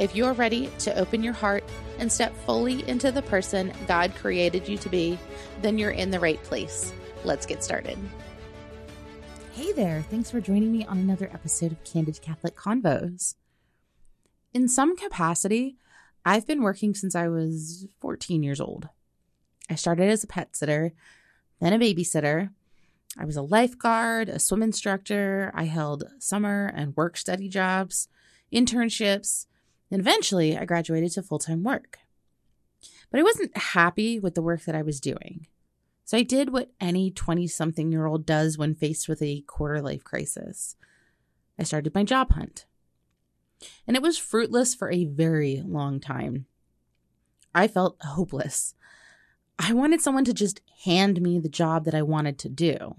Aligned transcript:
If 0.00 0.16
you're 0.16 0.32
ready 0.32 0.70
to 0.78 0.98
open 0.98 1.22
your 1.22 1.34
heart 1.34 1.62
and 1.98 2.10
step 2.10 2.34
fully 2.46 2.88
into 2.88 3.12
the 3.12 3.20
person 3.20 3.70
God 3.86 4.14
created 4.14 4.66
you 4.66 4.78
to 4.78 4.88
be, 4.88 5.18
then 5.60 5.76
you're 5.76 5.90
in 5.90 6.10
the 6.10 6.18
right 6.18 6.42
place. 6.42 6.90
Let's 7.22 7.44
get 7.44 7.62
started. 7.62 7.98
Hey 9.52 9.72
there, 9.72 10.00
thanks 10.08 10.30
for 10.30 10.40
joining 10.40 10.72
me 10.72 10.86
on 10.86 10.96
another 10.96 11.28
episode 11.34 11.72
of 11.72 11.84
Candid 11.84 12.22
Catholic 12.22 12.56
Convos. 12.56 13.34
In 14.54 14.68
some 14.68 14.96
capacity, 14.96 15.76
I've 16.24 16.46
been 16.46 16.62
working 16.62 16.94
since 16.94 17.14
I 17.14 17.28
was 17.28 17.86
14 18.00 18.42
years 18.42 18.58
old. 18.58 18.88
I 19.68 19.74
started 19.74 20.08
as 20.08 20.24
a 20.24 20.28
pet 20.28 20.56
sitter, 20.56 20.94
then 21.60 21.74
a 21.74 21.78
babysitter. 21.78 22.48
I 23.18 23.26
was 23.26 23.36
a 23.36 23.42
lifeguard, 23.42 24.30
a 24.30 24.38
swim 24.38 24.62
instructor. 24.62 25.52
I 25.54 25.64
held 25.64 26.04
summer 26.18 26.72
and 26.74 26.96
work 26.96 27.18
study 27.18 27.50
jobs, 27.50 28.08
internships, 28.50 29.44
and 29.90 30.00
eventually 30.00 30.56
I 30.56 30.64
graduated 30.64 31.12
to 31.12 31.22
full 31.22 31.38
time 31.38 31.62
work. 31.62 31.98
But 33.10 33.20
I 33.20 33.24
wasn't 33.24 33.56
happy 33.56 34.18
with 34.18 34.34
the 34.34 34.42
work 34.42 34.64
that 34.64 34.74
I 34.74 34.82
was 34.82 35.00
doing. 35.00 35.46
So 36.04 36.16
I 36.16 36.22
did 36.22 36.52
what 36.52 36.72
any 36.80 37.10
20 37.10 37.46
something 37.46 37.92
year 37.92 38.06
old 38.06 38.26
does 38.26 38.56
when 38.58 38.74
faced 38.74 39.08
with 39.08 39.22
a 39.22 39.42
quarter 39.42 39.80
life 39.80 40.04
crisis 40.04 40.76
I 41.60 41.62
started 41.62 41.94
my 41.94 42.04
job 42.04 42.32
hunt. 42.32 42.64
And 43.86 43.94
it 43.94 44.02
was 44.02 44.16
fruitless 44.16 44.74
for 44.74 44.90
a 44.90 45.04
very 45.04 45.62
long 45.64 46.00
time. 46.00 46.46
I 47.54 47.68
felt 47.68 47.98
hopeless. 48.00 48.74
I 49.58 49.74
wanted 49.74 50.00
someone 50.00 50.24
to 50.24 50.32
just 50.32 50.62
hand 50.84 51.20
me 51.20 51.38
the 51.38 51.50
job 51.50 51.84
that 51.84 51.94
I 51.94 52.00
wanted 52.00 52.38
to 52.38 52.48
do. 52.48 52.96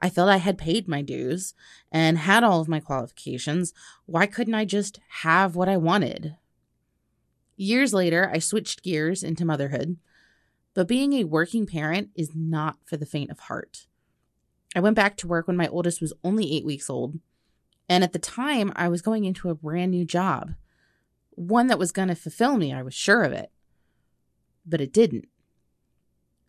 I 0.00 0.10
felt 0.10 0.28
I 0.28 0.36
had 0.36 0.58
paid 0.58 0.88
my 0.88 1.02
dues 1.02 1.54
and 1.90 2.18
had 2.18 2.44
all 2.44 2.60
of 2.60 2.68
my 2.68 2.80
qualifications. 2.80 3.72
Why 4.04 4.26
couldn't 4.26 4.54
I 4.54 4.64
just 4.64 5.00
have 5.22 5.56
what 5.56 5.68
I 5.68 5.76
wanted? 5.76 6.36
Years 7.56 7.94
later, 7.94 8.30
I 8.32 8.38
switched 8.38 8.82
gears 8.82 9.22
into 9.22 9.46
motherhood, 9.46 9.96
but 10.74 10.88
being 10.88 11.14
a 11.14 11.24
working 11.24 11.66
parent 11.66 12.10
is 12.14 12.32
not 12.34 12.76
for 12.84 12.98
the 12.98 13.06
faint 13.06 13.30
of 13.30 13.40
heart. 13.40 13.86
I 14.74 14.80
went 14.80 14.96
back 14.96 15.16
to 15.18 15.26
work 15.26 15.46
when 15.46 15.56
my 15.56 15.68
oldest 15.68 16.02
was 16.02 16.12
only 16.22 16.52
eight 16.54 16.66
weeks 16.66 16.90
old, 16.90 17.18
and 17.88 18.04
at 18.04 18.12
the 18.12 18.18
time, 18.18 18.72
I 18.76 18.88
was 18.88 19.00
going 19.00 19.24
into 19.24 19.48
a 19.48 19.54
brand 19.54 19.92
new 19.92 20.04
job, 20.04 20.52
one 21.30 21.68
that 21.68 21.78
was 21.78 21.92
going 21.92 22.08
to 22.08 22.14
fulfill 22.14 22.58
me, 22.58 22.74
I 22.74 22.82
was 22.82 22.92
sure 22.92 23.22
of 23.22 23.32
it. 23.32 23.50
But 24.66 24.82
it 24.82 24.92
didn't. 24.92 25.28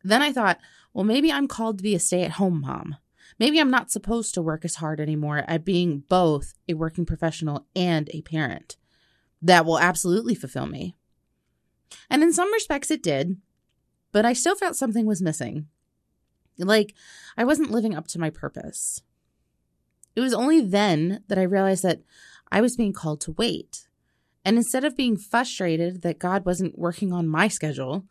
Then 0.03 0.21
I 0.21 0.33
thought, 0.33 0.59
well, 0.93 1.05
maybe 1.05 1.31
I'm 1.31 1.47
called 1.47 1.77
to 1.77 1.83
be 1.83 1.95
a 1.95 1.99
stay 1.99 2.23
at 2.23 2.31
home 2.31 2.61
mom. 2.61 2.97
Maybe 3.39 3.59
I'm 3.59 3.69
not 3.69 3.91
supposed 3.91 4.33
to 4.33 4.41
work 4.41 4.65
as 4.65 4.75
hard 4.75 4.99
anymore 4.99 5.43
at 5.47 5.65
being 5.65 6.03
both 6.09 6.53
a 6.67 6.73
working 6.73 7.05
professional 7.05 7.67
and 7.75 8.09
a 8.11 8.21
parent. 8.21 8.77
That 9.41 9.65
will 9.65 9.79
absolutely 9.79 10.33
fulfill 10.33 10.65
me. 10.65 10.95
And 12.09 12.23
in 12.23 12.33
some 12.33 12.51
respects, 12.51 12.89
it 12.89 13.03
did, 13.03 13.37
but 14.11 14.25
I 14.25 14.33
still 14.33 14.55
felt 14.55 14.75
something 14.75 15.05
was 15.05 15.21
missing. 15.21 15.67
Like 16.57 16.95
I 17.37 17.43
wasn't 17.43 17.71
living 17.71 17.95
up 17.95 18.07
to 18.07 18.19
my 18.19 18.29
purpose. 18.29 19.01
It 20.15 20.21
was 20.21 20.33
only 20.33 20.61
then 20.61 21.23
that 21.27 21.37
I 21.37 21.43
realized 21.43 21.83
that 21.83 22.01
I 22.51 22.61
was 22.61 22.75
being 22.75 22.93
called 22.93 23.21
to 23.21 23.33
wait. 23.33 23.87
And 24.43 24.57
instead 24.57 24.83
of 24.83 24.97
being 24.97 25.17
frustrated 25.17 26.01
that 26.01 26.19
God 26.19 26.45
wasn't 26.45 26.79
working 26.79 27.13
on 27.13 27.27
my 27.27 27.47
schedule, 27.47 28.05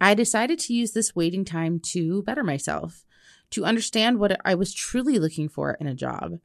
I 0.00 0.14
decided 0.14 0.58
to 0.60 0.74
use 0.74 0.92
this 0.92 1.14
waiting 1.14 1.44
time 1.44 1.80
to 1.92 2.22
better 2.22 2.42
myself, 2.42 3.04
to 3.50 3.64
understand 3.64 4.18
what 4.18 4.38
I 4.44 4.54
was 4.54 4.74
truly 4.74 5.18
looking 5.18 5.48
for 5.48 5.74
in 5.80 5.86
a 5.86 5.94
job, 5.94 6.38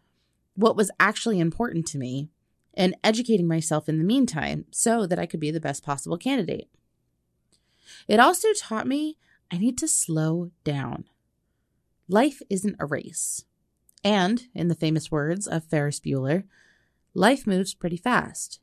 what 0.56 0.76
was 0.76 0.92
actually 1.00 1.40
important 1.40 1.86
to 1.88 1.98
me, 1.98 2.30
and 2.74 2.96
educating 3.04 3.48
myself 3.48 3.88
in 3.88 3.98
the 3.98 4.04
meantime 4.04 4.66
so 4.72 5.06
that 5.06 5.20
I 5.20 5.26
could 5.26 5.40
be 5.40 5.52
the 5.52 5.60
best 5.60 5.84
possible 5.84 6.18
candidate. 6.18 6.70
It 8.08 8.20
also 8.20 8.50
taught 8.54 8.88
me 8.88 9.18
I 9.52 9.58
need 9.58 9.78
to 9.80 9.88
slow 9.88 10.52
down. 10.64 11.06
Life 12.08 12.42
isn't 12.50 12.78
a 12.80 12.86
race. 12.86 13.46
And, 14.04 14.48
in 14.54 14.68
the 14.68 14.76
famous 14.76 15.12
words 15.12 15.48
of 15.48 15.64
Ferris 15.64 16.00
Bueller, 16.00 16.44
life 17.14 17.48
moves 17.48 17.74
pretty 17.74 17.98
fast. 17.98 18.60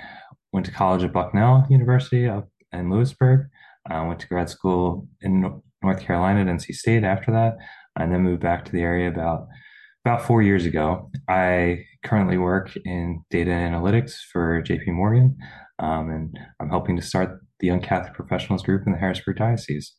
went 0.52 0.66
to 0.66 0.74
college 0.74 1.04
at 1.04 1.14
Bucknell 1.14 1.66
University 1.70 2.28
up 2.28 2.50
in 2.74 2.90
Lewisburg. 2.90 3.48
Uh, 3.90 4.04
went 4.06 4.20
to 4.20 4.28
grad 4.28 4.50
school 4.50 5.08
in 5.22 5.62
North 5.82 6.02
Carolina 6.02 6.42
at 6.42 6.48
NC 6.48 6.76
State 6.76 7.06
after 7.06 7.32
that, 7.32 7.56
and 7.98 8.14
then 8.14 8.24
moved 8.24 8.42
back 8.42 8.66
to 8.66 8.72
the 8.74 8.82
area 8.82 9.08
about 9.08 9.48
about 10.04 10.22
four 10.22 10.42
years 10.42 10.66
ago. 10.66 11.10
I 11.30 11.86
currently 12.04 12.38
work 12.38 12.76
in 12.86 13.24
data 13.30 13.52
analytics 13.52 14.16
for 14.32 14.62
JP 14.64 14.88
Morgan, 14.88 15.38
um, 15.80 16.10
and 16.10 16.40
I'm 16.60 16.70
helping 16.70 16.96
to 16.96 17.02
start 17.02 17.40
the 17.60 17.68
Young 17.68 17.82
Catholic 17.82 18.14
Professionals 18.14 18.64
Group 18.64 18.84
in 18.86 18.94
the 18.94 18.98
Harrisburg 18.98 19.38
Diocese. 19.38 19.94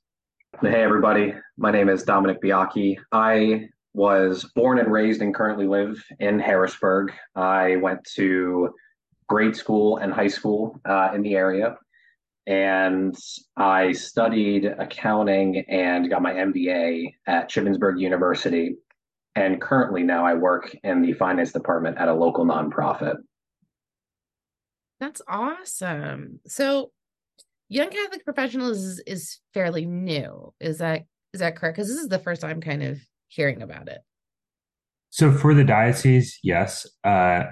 Hey, 0.61 0.83
everybody. 0.83 1.35
My 1.57 1.71
name 1.71 1.89
is 1.89 2.03
Dominic 2.03 2.43
Biacchi. 2.43 2.97
I 3.13 3.69
was 3.95 4.45
born 4.55 4.79
and 4.79 4.91
raised 4.91 5.23
and 5.23 5.35
currently 5.35 5.67
live 5.67 6.03
in 6.19 6.39
Harrisburg. 6.39 7.13
I 7.37 7.77
went 7.77 8.05
to 8.17 8.71
grade 9.29 9.55
school 9.55 9.99
and 9.99 10.13
high 10.13 10.29
school 10.29 10.81
uh, 10.85 11.11
in 11.15 11.23
the 11.23 11.35
area. 11.35 11.77
And 12.47 13.15
I 13.57 13.93
studied 13.93 14.65
accounting 14.65 15.65
and 15.69 16.09
got 16.09 16.23
my 16.23 16.33
MBA 16.33 17.15
at 17.27 17.51
Shippensburg 17.51 18.01
University. 18.01 18.77
And 19.35 19.61
currently 19.61 20.03
now 20.03 20.25
I 20.25 20.35
work 20.35 20.75
in 20.83 21.03
the 21.03 21.13
finance 21.13 21.53
department 21.53 21.99
at 21.99 22.09
a 22.09 22.15
local 22.15 22.47
nonprofit. 22.47 23.17
That's 25.01 25.23
awesome. 25.29 26.41
So 26.47 26.91
Young 27.69 27.91
Catholic 27.91 28.25
Professionals 28.25 28.79
is, 28.79 29.03
is 29.07 29.39
fairly 29.55 29.85
new. 29.85 30.53
Is 30.61 30.79
that 30.79 31.03
is 31.35 31.41
that 31.41 31.57
correct? 31.57 31.77
Because 31.77 31.89
this 31.89 31.99
is 31.99 32.09
the 32.09 32.19
first 32.19 32.41
time 32.41 32.61
kind 32.61 32.83
of 32.83 32.99
hearing 33.29 33.61
about 33.61 33.89
it. 33.89 33.99
So 35.11 35.33
for 35.33 35.55
the 35.55 35.65
diocese, 35.65 36.39
yes, 36.43 36.87
uh, 37.05 37.45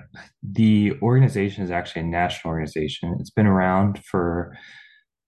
the 0.43 0.93
organization 1.03 1.63
is 1.63 1.71
actually 1.71 2.03
a 2.03 2.07
national 2.07 2.53
organization. 2.53 3.17
It's 3.21 3.31
been 3.31 3.47
around 3.47 4.03
for 4.05 4.57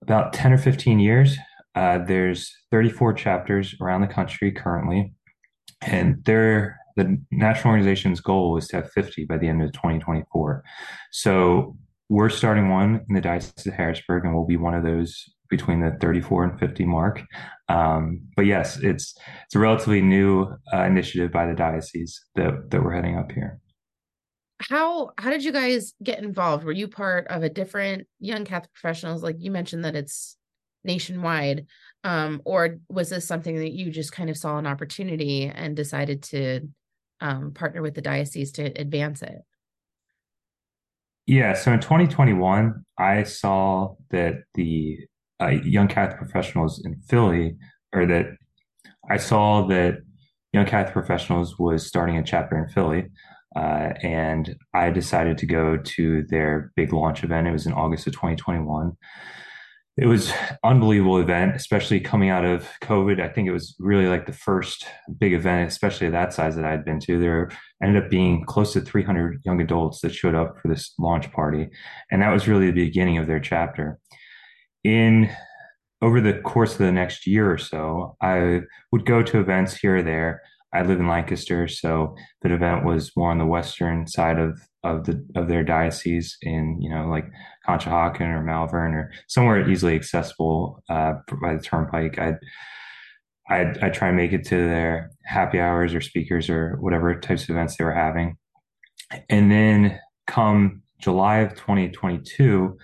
about 0.03 0.33
10 0.33 0.53
or 0.53 0.59
15 0.59 0.99
years. 0.99 1.37
Uh, 1.75 1.99
there's 1.99 2.53
34 2.71 3.13
chapters 3.15 3.75
around 3.81 4.01
the 4.01 4.09
country 4.09 4.51
currently, 4.53 5.13
and 5.83 6.25
they're 6.25 6.79
the 6.97 7.17
national 7.31 7.71
organization's 7.71 8.21
goal 8.21 8.57
is 8.57 8.67
to 8.69 8.77
have 8.77 8.91
50 8.91 9.25
by 9.27 9.39
the 9.39 9.47
end 9.47 9.63
of 9.63 9.73
2024. 9.73 10.65
So 11.13 11.77
we're 12.09 12.31
starting 12.31 12.71
one 12.71 13.05
in 13.09 13.15
the 13.15 13.21
Diocese 13.21 13.67
of 13.67 13.75
Harrisburg, 13.75 14.25
and 14.25 14.35
we'll 14.35 14.47
be 14.47 14.57
one 14.57 14.75
of 14.75 14.83
those 14.83 15.25
between 15.51 15.81
the 15.81 15.97
34 16.01 16.45
and 16.45 16.61
50 16.61 16.85
mark. 16.85 17.23
Um, 17.69 18.21
but 18.37 18.47
yes, 18.47 18.79
it's 18.79 19.15
it's 19.45 19.55
a 19.55 19.59
relatively 19.59 20.01
new 20.01 20.47
uh, 20.73 20.83
initiative 20.85 21.33
by 21.33 21.47
the 21.47 21.55
diocese 21.55 22.21
that 22.35 22.71
that 22.71 22.83
we're 22.83 22.95
heading 22.95 23.17
up 23.17 23.33
here. 23.33 23.61
How 24.61 25.11
how 25.19 25.31
did 25.31 25.45
you 25.45 25.53
guys 25.53 25.95
get 26.03 26.19
involved? 26.23 26.65
Were 26.65 26.73
you 26.73 26.89
part 26.89 27.27
of 27.29 27.43
a 27.43 27.49
different 27.49 28.07
young 28.21 28.45
Catholic 28.45 28.73
professionals? 28.75 29.23
Like 29.23 29.37
you 29.39 29.51
mentioned 29.51 29.85
that 29.85 29.97
it's 29.97 30.37
nationwide, 30.85 31.67
um, 32.05 32.41
or 32.45 32.79
was 32.89 33.11
this 33.11 33.27
something 33.27 33.57
that 33.57 33.73
you 33.73 33.91
just 33.91 34.13
kind 34.13 34.31
of 34.31 34.37
saw 34.37 34.59
an 34.59 34.67
opportunity 34.67 35.47
and 35.47 35.77
decided 35.77 36.23
to 36.25 36.69
um, 37.21 37.53
partner 37.53 37.83
with 37.83 37.95
the 37.95 38.03
diocese 38.03 38.53
to 38.53 38.65
advance 38.65 39.23
it? 39.23 39.43
Yeah, 41.29 41.53
so 41.53 41.75
in 41.75 41.81
2021, 41.81 42.87
I 42.99 43.23
saw 43.25 43.97
that 44.09 44.45
the 44.55 44.99
uh, 45.39 45.49
Young 45.49 45.87
Catholic 45.87 46.17
Professionals 46.17 46.83
in 46.83 46.99
Philly, 47.03 47.55
or 47.93 48.07
that 48.07 48.29
I 49.11 49.19
saw 49.19 49.67
that 49.67 49.99
Young 50.55 50.65
Catholic 50.65 50.95
Professionals 50.95 51.59
was 51.59 51.87
starting 51.87 52.17
a 52.17 52.23
chapter 52.23 52.57
in 52.57 52.67
Philly. 52.71 53.11
Uh, 53.55 53.93
and 54.03 54.57
I 54.73 54.89
decided 54.89 55.37
to 55.39 55.47
go 55.47 55.77
to 55.77 56.25
their 56.31 56.73
big 56.77 56.95
launch 56.95 57.23
event. 57.23 57.47
It 57.47 57.53
was 57.53 57.67
in 57.67 57.75
August 57.75 58.07
of 58.07 58.15
2021. 58.15 58.97
It 60.01 60.07
was 60.07 60.33
unbelievable 60.63 61.19
event, 61.19 61.57
especially 61.57 61.99
coming 61.99 62.31
out 62.31 62.45
of 62.45 62.69
COVID. 62.83 63.21
I 63.21 63.29
think 63.29 63.49
it 63.49 63.53
was 63.53 63.75
really 63.81 64.07
like 64.07 64.27
the 64.27 64.33
first 64.33 64.87
big 65.19 65.33
event, 65.33 65.69
especially 65.69 66.09
that 66.11 66.33
size 66.33 66.55
that 66.55 66.65
I'd 66.65 66.85
been 66.85 67.01
to. 67.01 67.19
There 67.19 67.51
ended 67.83 68.05
up 68.05 68.11
being 68.11 68.45
close 68.45 68.73
to 68.75 68.81
300 68.81 69.43
young 69.45 69.61
adults 69.61 70.01
that 70.03 70.15
showed 70.15 70.37
up 70.37 70.57
for 70.61 70.69
this 70.69 70.95
launch 70.99 71.33
party, 71.33 71.69
and 72.13 72.23
that 72.23 72.33
was 72.33 72.47
really 72.47 72.67
the 72.67 72.85
beginning 72.85 73.19
of 73.19 73.27
their 73.27 73.41
chapter 73.41 73.99
in 74.85 75.31
over 76.01 76.21
the 76.21 76.35
course 76.35 76.73
of 76.73 76.79
the 76.79 76.93
next 76.93 77.27
year 77.27 77.51
or 77.51 77.59
so, 77.59 78.17
I 78.21 78.61
would 78.93 79.05
go 79.05 79.23
to 79.23 79.41
events 79.41 79.77
here 79.77 79.97
or 79.97 80.03
there. 80.03 80.43
I 80.73 80.83
live 80.83 81.01
in 81.01 81.09
Lancaster, 81.09 81.67
so 81.67 82.15
the 82.43 82.53
event 82.53 82.85
was 82.85 83.17
more 83.17 83.31
on 83.31 83.39
the 83.39 83.47
western 83.47 84.07
side 84.07 84.39
of 84.39 84.61
of 84.97 85.05
the 85.05 85.25
of 85.35 85.49
their 85.49 85.65
diocese 85.65 86.37
in 86.43 86.81
you 86.81 86.91
know 86.91 87.09
like 87.09 87.27
Conshohocken 87.67 88.29
or 88.29 88.43
Malvern 88.43 88.95
or 88.95 89.13
somewhere 89.29 89.69
easily 89.69 89.95
accessible 89.95 90.83
uh, 90.89 91.15
by 91.43 91.55
the 91.55 91.63
turnpike. 91.63 92.19
I'd 92.19 92.39
I'd, 93.51 93.79
I'd 93.79 93.95
try 93.95 94.09
and 94.09 94.17
make 94.17 94.33
it 94.33 94.45
to 94.49 94.57
their 94.57 95.11
happy 95.25 95.59
hours 95.59 95.95
or 95.95 96.01
speakers 96.01 96.51
or 96.51 96.77
whatever 96.81 97.19
types 97.19 97.45
of 97.45 97.51
events 97.51 97.77
they 97.77 97.85
were 97.85 97.95
having, 97.95 98.37
and 99.29 99.51
then 99.51 99.99
come 100.27 100.83
July 101.01 101.39
of 101.39 101.55
2022. 101.55 102.77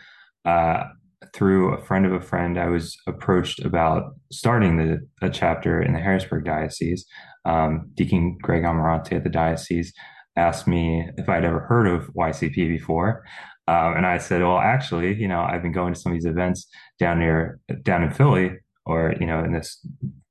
Uh, 0.44 0.84
through 1.32 1.72
a 1.72 1.82
friend 1.82 2.06
of 2.06 2.12
a 2.12 2.20
friend, 2.20 2.58
I 2.58 2.68
was 2.68 2.96
approached 3.06 3.58
about 3.64 4.12
starting 4.30 4.76
the, 4.76 5.00
a 5.20 5.30
chapter 5.30 5.82
in 5.82 5.92
the 5.92 5.98
Harrisburg 5.98 6.44
Diocese. 6.44 7.06
Um, 7.44 7.90
Deacon 7.94 8.38
Greg 8.40 8.62
Amarante 8.62 9.12
at 9.12 9.24
the 9.24 9.30
diocese 9.30 9.92
asked 10.36 10.66
me 10.66 11.08
if 11.16 11.28
I'd 11.28 11.44
ever 11.44 11.60
heard 11.60 11.86
of 11.86 12.12
YCP 12.14 12.69
before. 12.69 13.25
Um, 13.66 13.96
and 13.96 14.06
I 14.06 14.19
said, 14.19 14.42
well, 14.42 14.58
actually, 14.58 15.14
you 15.14 15.28
know, 15.28 15.40
I've 15.40 15.62
been 15.62 15.72
going 15.72 15.94
to 15.94 16.00
some 16.00 16.12
of 16.12 16.16
these 16.16 16.26
events 16.26 16.66
down 16.98 17.19
near, 17.19 17.60
down 17.82 18.02
in 18.02 18.10
Philly 18.10 18.58
or, 18.84 19.14
you 19.19 19.26
know, 19.26 19.42
in 19.42 19.52
this 19.52 19.84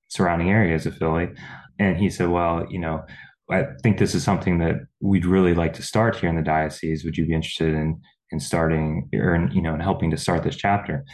surrounding 0.09 0.51
areas 0.51 0.85
of 0.85 0.97
Philly. 0.97 1.29
And 1.79 1.97
he 1.97 2.09
said, 2.09 2.29
well, 2.29 2.65
you 2.69 2.79
know, 2.79 3.03
I 3.50 3.65
think 3.81 3.97
this 3.97 4.13
is 4.13 4.23
something 4.23 4.59
that 4.59 4.75
we'd 5.00 5.25
really 5.25 5.53
like 5.53 5.73
to 5.73 5.81
start 5.81 6.15
here 6.15 6.29
in 6.29 6.35
the 6.35 6.44
diocese. 6.44 7.03
Would 7.03 7.17
you 7.17 7.25
be 7.25 7.33
interested 7.33 7.73
in 7.73 7.99
in 8.33 8.39
starting 8.39 9.07
or 9.13 9.35
in, 9.35 9.49
you 9.51 9.61
know 9.61 9.73
in 9.73 9.79
helping 9.79 10.11
to 10.11 10.17
start 10.17 10.44
this 10.44 10.57
chapter 10.57 11.06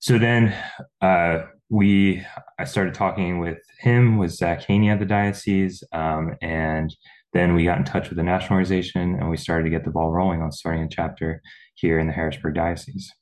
so 0.00 0.18
then 0.18 0.54
uh, 1.00 1.38
we 1.70 2.22
i 2.58 2.64
started 2.64 2.92
talking 2.92 3.38
with 3.38 3.58
him 3.78 4.18
with 4.18 4.32
zach 4.32 4.64
haney 4.64 4.90
at 4.90 4.98
the 4.98 5.06
diocese 5.06 5.82
um, 5.92 6.34
and 6.42 6.94
then 7.32 7.54
we 7.54 7.64
got 7.64 7.78
in 7.78 7.84
touch 7.84 8.08
with 8.08 8.16
the 8.16 8.24
national 8.24 8.54
organization 8.54 9.16
and 9.20 9.30
we 9.30 9.36
started 9.36 9.64
to 9.64 9.70
get 9.70 9.84
the 9.84 9.90
ball 9.90 10.10
rolling 10.10 10.42
on 10.42 10.50
starting 10.52 10.82
a 10.82 10.88
chapter 10.88 11.40
here 11.74 11.98
in 11.98 12.06
the 12.06 12.12
harrisburg 12.12 12.54
diocese 12.54 13.12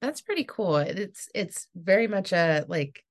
that's 0.00 0.20
pretty 0.20 0.44
cool 0.44 0.76
it's 0.76 1.28
it's 1.34 1.66
very 1.74 2.06
much 2.06 2.32
a 2.32 2.64
like 2.68 3.04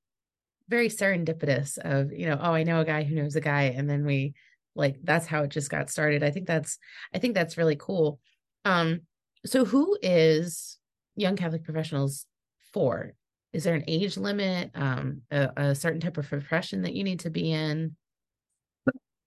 very 0.67 0.89
serendipitous 0.89 1.77
of 1.79 2.11
you 2.11 2.27
know 2.27 2.37
oh 2.41 2.53
i 2.53 2.63
know 2.63 2.79
a 2.79 2.85
guy 2.85 3.03
who 3.03 3.15
knows 3.15 3.35
a 3.35 3.41
guy 3.41 3.63
and 3.63 3.89
then 3.89 4.05
we 4.05 4.33
like 4.75 4.97
that's 5.03 5.25
how 5.25 5.43
it 5.43 5.49
just 5.49 5.69
got 5.69 5.89
started 5.89 6.23
i 6.23 6.29
think 6.29 6.47
that's 6.47 6.77
i 7.13 7.17
think 7.17 7.33
that's 7.33 7.57
really 7.57 7.75
cool 7.75 8.19
um, 8.65 9.01
so 9.45 9.65
who 9.65 9.97
is 10.01 10.77
young 11.15 11.35
Catholic 11.35 11.63
professionals 11.63 12.25
for? 12.73 13.13
Is 13.53 13.63
there 13.63 13.75
an 13.75 13.85
age 13.87 14.17
limit, 14.17 14.71
um, 14.75 15.21
a, 15.31 15.49
a 15.57 15.75
certain 15.75 16.01
type 16.01 16.17
of 16.17 16.27
profession 16.27 16.83
that 16.83 16.93
you 16.93 17.03
need 17.03 17.21
to 17.21 17.29
be 17.29 17.51
in? 17.51 17.95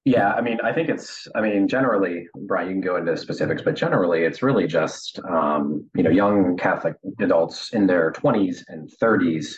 Yeah, 0.04 0.32
I 0.32 0.40
mean, 0.40 0.58
I 0.64 0.72
think 0.72 0.88
it's, 0.88 1.28
I 1.36 1.40
mean, 1.40 1.68
generally, 1.68 2.26
Brian, 2.46 2.66
you 2.68 2.74
can 2.74 2.80
go 2.80 2.96
into 2.96 3.16
specifics, 3.16 3.62
but 3.62 3.76
generally, 3.76 4.24
it's 4.24 4.42
really 4.42 4.66
just, 4.66 5.20
um, 5.30 5.88
you 5.94 6.02
know, 6.02 6.10
young 6.10 6.56
Catholic 6.56 6.96
adults 7.20 7.72
in 7.72 7.86
their 7.86 8.10
20s 8.12 8.64
and 8.66 8.90
30s, 9.00 9.54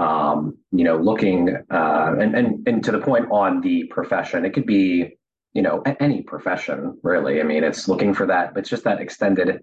um, 0.00 0.58
you 0.72 0.82
know, 0.82 0.96
looking, 0.96 1.56
uh, 1.70 2.14
and, 2.18 2.34
and, 2.34 2.66
and 2.66 2.84
to 2.84 2.90
the 2.90 2.98
point 2.98 3.26
on 3.30 3.60
the 3.60 3.84
profession, 3.84 4.44
it 4.44 4.54
could 4.54 4.66
be 4.66 5.16
you 5.54 5.62
know 5.62 5.82
any 6.00 6.22
profession 6.22 6.98
really. 7.02 7.40
I 7.40 7.44
mean 7.44 7.64
it's 7.64 7.88
looking 7.88 8.12
for 8.12 8.26
that 8.26 8.52
but 8.52 8.60
it's 8.60 8.68
just 8.68 8.84
that 8.84 9.00
extended 9.00 9.60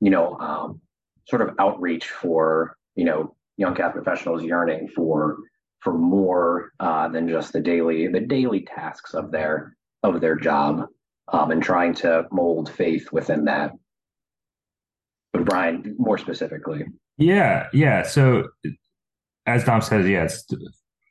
you 0.00 0.10
know 0.10 0.38
um, 0.38 0.80
sort 1.26 1.42
of 1.42 1.54
outreach 1.58 2.06
for 2.08 2.76
you 2.94 3.04
know 3.04 3.34
young 3.56 3.74
catholic 3.74 4.04
professionals 4.04 4.42
yearning 4.42 4.88
for 4.88 5.38
for 5.82 5.92
more 5.92 6.70
uh, 6.80 7.08
than 7.08 7.28
just 7.28 7.52
the 7.52 7.60
daily 7.60 8.06
the 8.06 8.20
daily 8.20 8.60
tasks 8.60 9.14
of 9.14 9.30
their 9.32 9.76
of 10.02 10.20
their 10.20 10.36
job 10.36 10.86
um, 11.32 11.50
and 11.50 11.62
trying 11.62 11.94
to 11.94 12.26
mold 12.30 12.70
faith 12.70 13.12
within 13.12 13.44
that. 13.44 13.72
But 15.32 15.44
brian 15.44 15.96
more 15.98 16.18
specifically. 16.18 16.84
Yeah 17.18 17.66
yeah. 17.72 18.02
So 18.04 18.48
as 19.46 19.64
dom 19.64 19.82
says 19.82 20.06
yes 20.06 20.44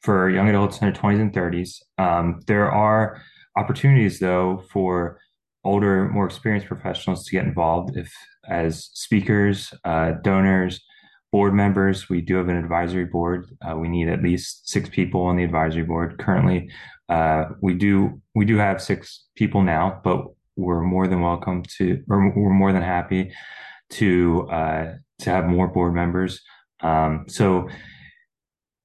for 0.03 0.29
young 0.29 0.49
adults 0.49 0.79
in 0.79 0.87
their 0.87 0.99
20s 0.99 1.21
and 1.21 1.33
30s 1.33 1.75
um, 1.97 2.39
there 2.47 2.71
are 2.71 3.21
opportunities 3.57 4.19
though 4.19 4.63
for 4.71 5.19
older 5.63 6.09
more 6.09 6.25
experienced 6.25 6.67
professionals 6.67 7.25
to 7.25 7.31
get 7.31 7.45
involved 7.45 7.97
if 7.97 8.11
as 8.49 8.89
speakers 8.93 9.73
uh, 9.83 10.13
donors 10.23 10.81
board 11.31 11.53
members. 11.53 12.09
We 12.09 12.21
do 12.21 12.35
have 12.35 12.49
an 12.49 12.57
advisory 12.57 13.05
board. 13.05 13.47
Uh, 13.61 13.77
we 13.77 13.87
need 13.87 14.09
at 14.09 14.21
least 14.21 14.69
six 14.69 14.89
people 14.89 15.21
on 15.21 15.37
the 15.37 15.43
advisory 15.43 15.83
board. 15.83 16.17
Currently 16.19 16.69
uh, 17.09 17.45
we 17.61 17.73
do 17.73 18.21
we 18.35 18.45
do 18.45 18.57
have 18.57 18.81
six 18.81 19.25
people 19.35 19.61
now 19.61 19.99
but 20.03 20.25
we're 20.55 20.81
more 20.81 21.07
than 21.07 21.21
welcome 21.21 21.63
to 21.77 22.01
or 22.09 22.31
we're 22.35 22.53
more 22.53 22.71
than 22.71 22.81
happy 22.81 23.31
to 23.89 24.47
uh, 24.49 24.93
to 25.19 25.29
have 25.29 25.45
more 25.45 25.67
board 25.67 25.93
members. 25.93 26.41
Um, 26.81 27.25
so 27.27 27.69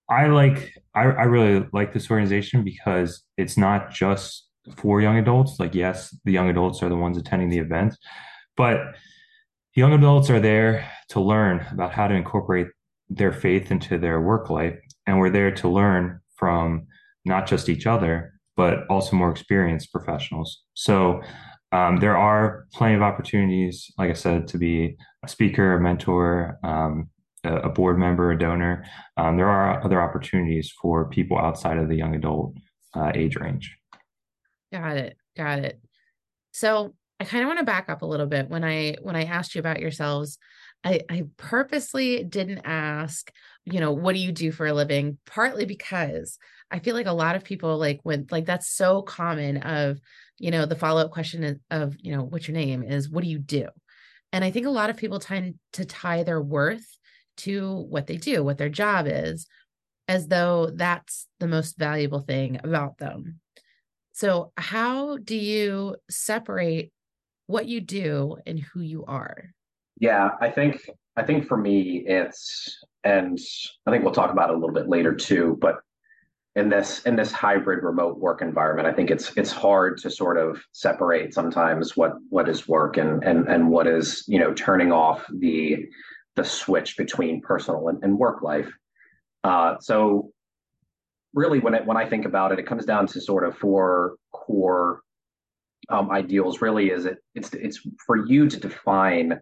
i 0.08 0.26
like 0.26 0.72
I, 0.94 1.02
I 1.02 1.22
really 1.24 1.66
like 1.72 1.92
this 1.92 2.10
organization 2.10 2.62
because 2.62 3.22
it's 3.36 3.56
not 3.56 3.90
just 3.90 4.46
for 4.76 5.00
young 5.00 5.18
adults. 5.18 5.58
Like, 5.58 5.74
yes, 5.74 6.16
the 6.24 6.32
young 6.32 6.48
adults 6.48 6.82
are 6.82 6.88
the 6.88 6.96
ones 6.96 7.16
attending 7.16 7.50
the 7.50 7.58
event, 7.58 7.96
but 8.56 8.78
young 9.76 9.92
adults 9.92 10.30
are 10.30 10.40
there 10.40 10.90
to 11.10 11.20
learn 11.20 11.64
about 11.70 11.92
how 11.92 12.08
to 12.08 12.14
incorporate 12.14 12.68
their 13.08 13.32
faith 13.32 13.70
into 13.70 13.98
their 13.98 14.20
work 14.20 14.50
life. 14.50 14.76
And 15.06 15.18
we're 15.20 15.30
there 15.30 15.52
to 15.52 15.68
learn 15.68 16.20
from 16.34 16.86
not 17.24 17.46
just 17.46 17.68
each 17.68 17.86
other, 17.86 18.32
but 18.56 18.86
also 18.88 19.14
more 19.14 19.30
experienced 19.30 19.92
professionals. 19.92 20.62
So 20.74 21.20
um, 21.72 21.98
there 21.98 22.16
are 22.16 22.66
plenty 22.72 22.94
of 22.94 23.02
opportunities, 23.02 23.92
like 23.98 24.10
I 24.10 24.14
said, 24.14 24.48
to 24.48 24.58
be 24.58 24.96
a 25.22 25.28
speaker, 25.28 25.76
a 25.76 25.80
mentor, 25.80 26.58
um, 26.64 27.10
a, 27.44 27.68
board 27.68 27.98
member, 27.98 28.30
a 28.30 28.38
donor. 28.38 28.84
Um, 29.16 29.36
there 29.36 29.48
are 29.48 29.84
other 29.84 30.00
opportunities 30.00 30.72
for 30.80 31.08
people 31.10 31.38
outside 31.38 31.76
of 31.76 31.88
the 31.88 31.96
young 31.96 32.14
adult 32.14 32.54
uh, 32.94 33.12
age 33.14 33.36
range. 33.36 33.76
Got 34.72 34.96
it. 34.96 35.16
Got 35.36 35.60
it. 35.60 35.80
So 36.52 36.94
I 37.18 37.24
kind 37.24 37.42
of 37.42 37.48
want 37.48 37.58
to 37.60 37.64
back 37.64 37.88
up 37.88 38.02
a 38.02 38.06
little 38.06 38.26
bit 38.26 38.48
when 38.48 38.64
I 38.64 38.96
when 39.00 39.16
I 39.16 39.24
asked 39.24 39.54
you 39.54 39.58
about 39.58 39.80
yourselves. 39.80 40.38
I, 40.84 41.00
I 41.10 41.24
purposely 41.36 42.22
didn't 42.22 42.60
ask, 42.64 43.32
you 43.64 43.80
know, 43.80 43.92
what 43.92 44.12
do 44.12 44.20
you 44.20 44.30
do 44.30 44.52
for 44.52 44.66
a 44.66 44.72
living? 44.72 45.18
Partly 45.26 45.64
because 45.64 46.38
I 46.70 46.78
feel 46.78 46.94
like 46.94 47.06
a 47.06 47.12
lot 47.12 47.34
of 47.34 47.44
people 47.44 47.78
like 47.78 48.00
when 48.02 48.26
like 48.30 48.44
that's 48.44 48.68
so 48.68 49.02
common 49.02 49.56
of, 49.58 49.98
you 50.38 50.50
know, 50.50 50.66
the 50.66 50.76
follow-up 50.76 51.10
question 51.10 51.60
of, 51.70 51.96
you 52.00 52.14
know, 52.14 52.22
what's 52.22 52.46
your 52.46 52.56
name 52.56 52.82
is 52.82 53.08
what 53.08 53.24
do 53.24 53.30
you 53.30 53.38
do? 53.38 53.66
And 54.32 54.44
I 54.44 54.50
think 54.50 54.66
a 54.66 54.70
lot 54.70 54.90
of 54.90 54.96
people 54.96 55.18
tend 55.18 55.54
to 55.72 55.84
tie 55.84 56.22
their 56.22 56.40
worth 56.40 56.86
to 57.38 57.86
what 57.88 58.06
they 58.06 58.16
do, 58.16 58.44
what 58.44 58.58
their 58.58 58.68
job 58.68 59.06
is, 59.08 59.46
as 60.08 60.28
though 60.28 60.70
that's 60.74 61.26
the 61.40 61.48
most 61.48 61.78
valuable 61.78 62.20
thing 62.20 62.60
about 62.62 62.98
them. 62.98 63.40
So, 64.12 64.52
how 64.56 65.18
do 65.18 65.36
you 65.36 65.96
separate 66.08 66.92
what 67.46 67.66
you 67.66 67.80
do 67.80 68.36
and 68.46 68.58
who 68.58 68.80
you 68.80 69.04
are? 69.06 69.50
Yeah, 69.98 70.30
I 70.40 70.50
think 70.50 70.88
I 71.16 71.22
think 71.22 71.46
for 71.46 71.56
me 71.56 72.04
it's 72.06 72.84
and 73.04 73.38
I 73.86 73.90
think 73.90 74.04
we'll 74.04 74.12
talk 74.12 74.30
about 74.30 74.50
it 74.50 74.56
a 74.56 74.58
little 74.58 74.74
bit 74.74 74.88
later 74.88 75.14
too, 75.14 75.56
but 75.60 75.76
in 76.56 76.70
this 76.70 77.02
in 77.02 77.16
this 77.16 77.32
hybrid 77.32 77.84
remote 77.84 78.18
work 78.18 78.42
environment, 78.42 78.88
I 78.88 78.92
think 78.92 79.10
it's 79.10 79.30
it's 79.36 79.52
hard 79.52 79.98
to 79.98 80.10
sort 80.10 80.38
of 80.38 80.60
separate 80.72 81.34
sometimes 81.34 81.96
what 81.96 82.12
what 82.30 82.48
is 82.48 82.66
work 82.66 82.96
and 82.96 83.22
and 83.24 83.46
and 83.48 83.68
what 83.68 83.86
is, 83.86 84.24
you 84.26 84.38
know, 84.38 84.52
turning 84.54 84.90
off 84.90 85.24
the 85.38 85.86
the 86.34 86.44
switch 86.44 86.96
between 86.96 87.40
personal 87.40 87.88
and, 87.88 88.02
and 88.02 88.18
work 88.18 88.42
life. 88.42 88.70
Uh, 89.44 89.76
so 89.80 90.30
really 91.34 91.60
when 91.60 91.74
it 91.74 91.86
when 91.86 91.98
I 91.98 92.08
think 92.08 92.24
about 92.24 92.52
it, 92.52 92.58
it 92.58 92.66
comes 92.66 92.86
down 92.86 93.06
to 93.08 93.20
sort 93.20 93.44
of 93.44 93.56
four 93.56 94.16
core 94.32 95.02
um, 95.88 96.10
ideals 96.10 96.60
really 96.60 96.90
is 96.90 97.04
it 97.04 97.18
it's 97.34 97.52
it's 97.54 97.80
for 98.04 98.26
you 98.26 98.48
to 98.48 98.58
define 98.58 99.40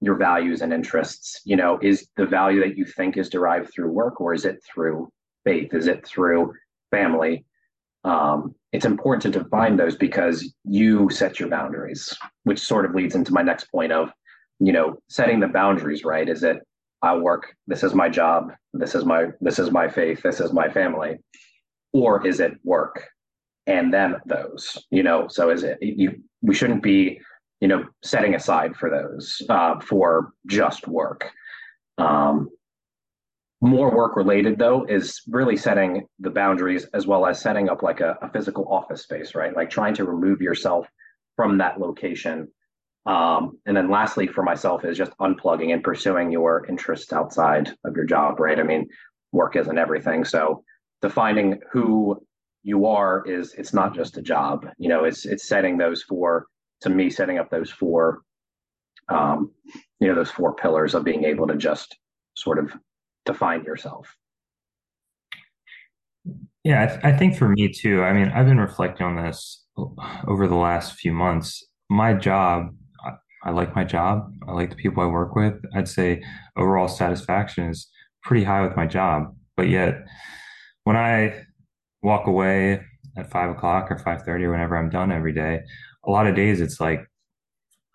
your 0.00 0.16
values 0.16 0.60
and 0.60 0.72
interests 0.72 1.40
you 1.44 1.56
know 1.56 1.78
is 1.80 2.08
the 2.16 2.26
value 2.26 2.60
that 2.60 2.76
you 2.76 2.84
think 2.84 3.16
is 3.16 3.28
derived 3.28 3.72
through 3.72 3.90
work 3.90 4.20
or 4.20 4.34
is 4.34 4.44
it 4.44 4.62
through 4.64 5.10
faith? 5.46 5.72
Is 5.72 5.86
it 5.86 6.06
through 6.06 6.52
family? 6.90 7.46
Um, 8.04 8.54
it's 8.72 8.84
important 8.84 9.22
to 9.22 9.40
define 9.40 9.76
those 9.76 9.96
because 9.96 10.52
you 10.64 11.08
set 11.08 11.40
your 11.40 11.48
boundaries 11.48 12.12
which 12.44 12.58
sort 12.58 12.84
of 12.84 12.94
leads 12.94 13.14
into 13.14 13.32
my 13.32 13.42
next 13.42 13.64
point 13.72 13.92
of 13.92 14.12
you 14.58 14.72
know 14.72 14.98
setting 15.08 15.40
the 15.40 15.48
boundaries 15.48 16.04
right? 16.04 16.28
Is 16.28 16.42
it 16.42 16.58
i 17.02 17.14
work 17.14 17.54
this 17.66 17.82
is 17.82 17.94
my 17.94 18.08
job 18.08 18.52
this 18.72 18.94
is 18.94 19.04
my 19.04 19.26
this 19.42 19.58
is 19.58 19.70
my 19.70 19.86
faith 19.86 20.22
this 20.22 20.40
is 20.40 20.52
my 20.52 20.68
family? 20.68 21.16
Or 21.92 22.26
is 22.26 22.40
it 22.40 22.52
work 22.64 23.08
and 23.66 23.92
then 23.92 24.16
those 24.26 24.86
you 24.90 25.02
know 25.02 25.26
so 25.28 25.50
is 25.50 25.62
it 25.62 25.78
you 25.80 26.22
we 26.42 26.54
shouldn't 26.54 26.82
be 26.82 27.20
you 27.60 27.68
know 27.68 27.84
setting 28.02 28.34
aside 28.34 28.76
for 28.76 28.90
those 28.90 29.42
uh, 29.48 29.78
for 29.80 30.32
just 30.46 30.88
work. 30.88 31.30
Um, 31.98 32.50
more 33.62 33.94
work 33.94 34.16
related 34.16 34.58
though 34.58 34.84
is 34.84 35.22
really 35.28 35.56
setting 35.56 36.06
the 36.20 36.30
boundaries 36.30 36.84
as 36.92 37.06
well 37.06 37.24
as 37.24 37.40
setting 37.40 37.70
up 37.70 37.82
like 37.82 38.00
a, 38.00 38.18
a, 38.20 38.28
physical 38.28 38.68
office 38.70 39.02
space 39.02 39.34
right? 39.34 39.56
Like 39.56 39.70
trying 39.70 39.94
to 39.94 40.04
remove 40.04 40.42
yourself 40.42 40.86
from 41.36 41.56
that 41.58 41.80
location. 41.80 42.48
Um, 43.06 43.58
and 43.64 43.74
then 43.74 43.90
lastly 43.90 44.26
for 44.26 44.42
myself 44.42 44.84
is 44.84 44.98
just 44.98 45.16
unplugging 45.20 45.72
and 45.72 45.82
pursuing 45.82 46.30
your 46.30 46.66
interests 46.66 47.14
outside 47.14 47.72
of 47.84 47.96
your 47.96 48.04
job 48.04 48.38
right? 48.38 48.60
I 48.60 48.62
mean 48.62 48.88
work 49.32 49.56
isn't 49.56 49.78
everything. 49.78 50.26
So 50.26 50.62
defining 51.00 51.60
who 51.72 52.22
you 52.66 52.84
are 52.84 53.24
is 53.26 53.54
it's 53.54 53.72
not 53.72 53.94
just 53.94 54.18
a 54.18 54.22
job. 54.22 54.66
You 54.76 54.88
know 54.88 55.04
it's 55.04 55.24
it's 55.24 55.48
setting 55.48 55.78
those 55.78 56.02
four 56.02 56.48
to 56.80 56.90
me 56.90 57.10
setting 57.10 57.38
up 57.38 57.48
those 57.48 57.70
four 57.70 58.22
um 59.08 59.52
you 60.00 60.08
know 60.08 60.16
those 60.16 60.32
four 60.32 60.52
pillars 60.52 60.92
of 60.94 61.04
being 61.04 61.22
able 61.24 61.46
to 61.46 61.56
just 61.56 61.96
sort 62.34 62.58
of 62.58 62.72
define 63.24 63.62
yourself. 63.62 64.12
Yeah 66.64 66.82
I, 66.82 66.86
th- 66.86 67.00
I 67.04 67.16
think 67.16 67.36
for 67.36 67.48
me 67.48 67.72
too 67.72 68.02
i 68.02 68.12
mean 68.12 68.28
i've 68.34 68.46
been 68.46 68.58
reflecting 68.58 69.06
on 69.06 69.14
this 69.14 69.64
over 70.26 70.48
the 70.48 70.56
last 70.56 70.94
few 70.94 71.12
months. 71.12 71.64
My 71.88 72.14
job 72.14 72.74
I, 73.06 73.12
I 73.44 73.50
like 73.52 73.76
my 73.76 73.84
job. 73.84 74.28
I 74.48 74.52
like 74.52 74.70
the 74.70 74.76
people 74.76 75.04
i 75.04 75.06
work 75.06 75.36
with. 75.36 75.54
I'd 75.72 75.86
say 75.88 76.20
overall 76.56 76.88
satisfaction 76.88 77.68
is 77.70 77.88
pretty 78.24 78.42
high 78.42 78.62
with 78.62 78.74
my 78.76 78.86
job. 78.86 79.36
But 79.56 79.68
yet 79.68 80.04
when 80.82 80.96
i 80.96 81.45
walk 82.06 82.28
away 82.28 82.80
at 83.16 83.30
five 83.30 83.50
o'clock 83.50 83.90
or 83.90 83.98
five 83.98 84.22
thirty 84.22 84.44
or 84.44 84.52
whenever 84.52 84.76
I'm 84.76 84.90
done 84.90 85.10
every 85.10 85.32
day. 85.32 85.62
A 86.06 86.10
lot 86.10 86.28
of 86.28 86.36
days 86.36 86.60
it's 86.60 86.80
like, 86.80 87.04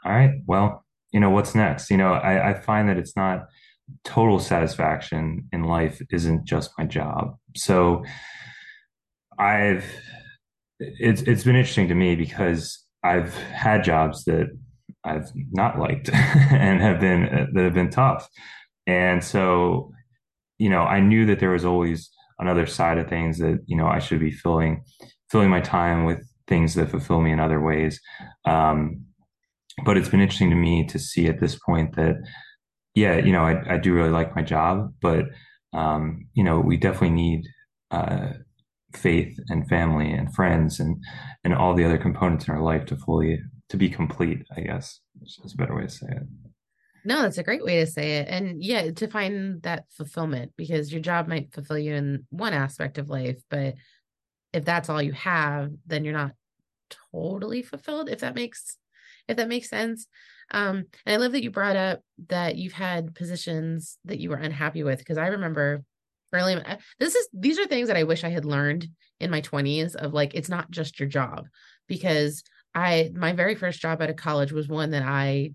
all 0.03 0.12
right, 0.12 0.34
well, 0.46 0.86
you 1.13 1.20
know, 1.22 1.30
what's 1.30 1.56
next? 1.56 1.89
You 1.89 1.98
know, 1.98 2.13
I, 2.13 2.50
I 2.50 2.53
find 2.53 2.89
that 2.89 2.98
it's 2.98 3.15
not 3.15 3.48
total 4.03 4.39
satisfaction 4.39 5.48
in 5.53 5.63
life 5.63 6.01
isn't 6.12 6.46
just 6.46 6.72
my 6.77 6.86
job. 6.86 7.38
So 7.56 8.03
I've 9.39 9.86
it's 10.80 11.22
it's 11.22 11.44
been 11.44 11.56
interesting 11.56 11.88
to 11.88 11.96
me 11.96 12.15
because 12.15 12.84
I've 13.03 13.34
had 13.38 13.86
jobs 13.86 14.25
that 14.25 14.48
I've 15.06 15.32
not 15.51 15.80
liked 15.80 16.10
and 16.13 16.82
have 16.82 17.00
been 17.00 17.50
that 17.53 17.63
have 17.63 17.74
been 17.74 17.89
tough. 17.89 18.27
And 18.88 19.24
so, 19.24 19.94
you 20.58 20.70
know, 20.70 20.82
I 20.82 21.00
knew 21.00 21.25
that 21.27 21.39
there 21.39 21.51
was 21.51 21.63
always 21.63 22.12
another 22.41 22.65
side 22.65 22.98
of 22.98 23.07
things 23.07 23.38
that 23.38 23.60
you 23.65 23.77
know 23.77 23.88
I 23.88 24.00
should 24.00 24.19
be 24.19 24.31
filling 24.31 24.83
filling 25.29 25.50
my 25.50 25.62
time 25.62 26.05
with 26.05 26.19
things 26.48 26.74
that 26.75 26.89
fulfill 26.89 27.21
me 27.21 27.31
in 27.31 27.39
other 27.39 27.62
ways. 27.62 28.01
Um, 28.45 29.05
but 29.86 29.95
it's 29.95 30.10
been 30.10 30.19
interesting 30.19 30.50
to 30.50 30.55
me 30.55 30.86
to 30.88 31.00
see 31.00 31.27
at 31.27 31.39
this 31.39 31.57
point 31.65 31.95
that 31.95 32.17
yeah, 32.95 33.17
you 33.17 33.31
know, 33.31 33.43
I, 33.43 33.75
I 33.75 33.77
do 33.77 33.93
really 33.93 34.10
like 34.10 34.36
my 34.36 34.41
job, 34.41 34.93
but 35.01 35.25
um, 35.74 36.27
you 36.33 36.43
know, 36.43 36.60
we 36.60 36.77
definitely 36.77 37.12
need 37.12 37.48
uh, 37.89 38.33
faith 38.93 39.38
and 39.48 39.67
family 39.69 40.12
and 40.12 40.33
friends 40.33 40.79
and 40.79 41.01
and 41.43 41.53
all 41.53 41.74
the 41.74 41.86
other 41.86 41.98
components 41.98 42.48
in 42.48 42.53
our 42.53 42.62
life 42.62 42.86
to 42.88 42.98
fully 42.98 43.39
to 43.69 43.77
be 43.77 43.89
complete. 43.89 44.43
I 44.55 44.62
guess 44.62 45.00
is 45.24 45.53
a 45.53 45.57
better 45.57 45.75
way 45.75 45.83
to 45.83 45.89
say 45.89 46.07
it. 46.10 46.50
No, 47.03 47.22
that's 47.22 47.38
a 47.38 47.43
great 47.43 47.63
way 47.63 47.79
to 47.79 47.88
say 47.88 48.17
it. 48.17 48.27
And 48.29 48.63
yeah, 48.63 48.91
to 48.91 49.08
find 49.08 49.62
that 49.63 49.86
fulfillment 49.91 50.51
because 50.55 50.91
your 50.91 51.01
job 51.01 51.27
might 51.27 51.53
fulfill 51.53 51.77
you 51.79 51.93
in 51.96 52.25
one 52.29 52.53
aspect 52.53 52.98
of 52.98 53.10
life, 53.10 53.41
but 53.50 53.75
if 54.53 54.65
that's 54.65 54.89
all 54.89 55.01
you 55.01 55.13
have, 55.13 55.72
then 55.86 56.05
you're 56.05 56.13
not 56.13 56.34
totally 57.12 57.62
fulfilled, 57.63 58.10
if 58.10 58.20
that 58.22 58.36
makes 58.36 58.77
if 59.27 59.38
that 59.38 59.48
makes 59.48 59.70
sense. 59.70 60.08
Um, 60.51 60.86
and 61.05 61.13
I 61.13 61.17
love 61.17 61.31
that 61.34 61.43
you 61.43 61.51
brought 61.51 61.75
up 61.77 62.01
that 62.29 62.58
you've 62.58 62.74
had 62.74 63.15
positions 63.15 63.98
that 64.05 64.20
you 64.20 64.29
were 64.29 64.36
unhappy 64.38 64.84
with 64.84 65.00
because 65.00 65.17
I 65.17 65.27
remember 65.27 65.84
early 66.34 66.55
uh, 66.55 66.77
this 67.00 67.15
is 67.15 67.27
these 67.34 67.60
are 67.60 67.67
things 67.67 67.88
that 67.88 67.98
I 67.98 68.03
wish 68.03 68.24
I 68.24 68.29
had 68.29 68.46
learned 68.46 68.88
in 69.20 69.31
my 69.31 69.41
20s 69.41 69.96
of 69.96 70.13
like 70.13 70.34
it's 70.36 70.50
not 70.50 70.72
just 70.72 71.00
your 71.00 71.10
job 71.10 71.48
because 71.88 72.43
I 72.75 73.12
my 73.15 73.34
very 73.34 73.55
first 73.55 73.79
job 73.81 74.01
out 74.01 74.10
of 74.10 74.15
college 74.15 74.51
was 74.51 74.67
one 74.67 74.91
that 74.91 75.03
I 75.03 75.53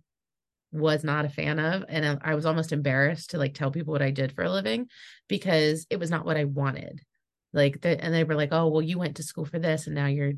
was 0.72 1.04
not 1.04 1.24
a 1.24 1.30
fan 1.30 1.58
of 1.58 1.84
and 1.88 2.18
I 2.22 2.34
was 2.34 2.44
almost 2.44 2.72
embarrassed 2.72 3.30
to 3.30 3.38
like 3.38 3.54
tell 3.54 3.70
people 3.70 3.92
what 3.92 4.02
I 4.02 4.10
did 4.10 4.32
for 4.32 4.44
a 4.44 4.50
living 4.50 4.88
because 5.28 5.86
it 5.90 5.98
was 5.98 6.10
not 6.10 6.26
what 6.26 6.36
I 6.36 6.44
wanted. 6.44 7.00
Like 7.52 7.80
the, 7.80 8.02
and 8.02 8.12
they 8.12 8.24
were 8.24 8.34
like, 8.34 8.50
"Oh, 8.52 8.68
well 8.68 8.82
you 8.82 8.98
went 8.98 9.16
to 9.16 9.22
school 9.22 9.44
for 9.46 9.58
this 9.58 9.86
and 9.86 9.94
now 9.94 10.06
you're 10.06 10.34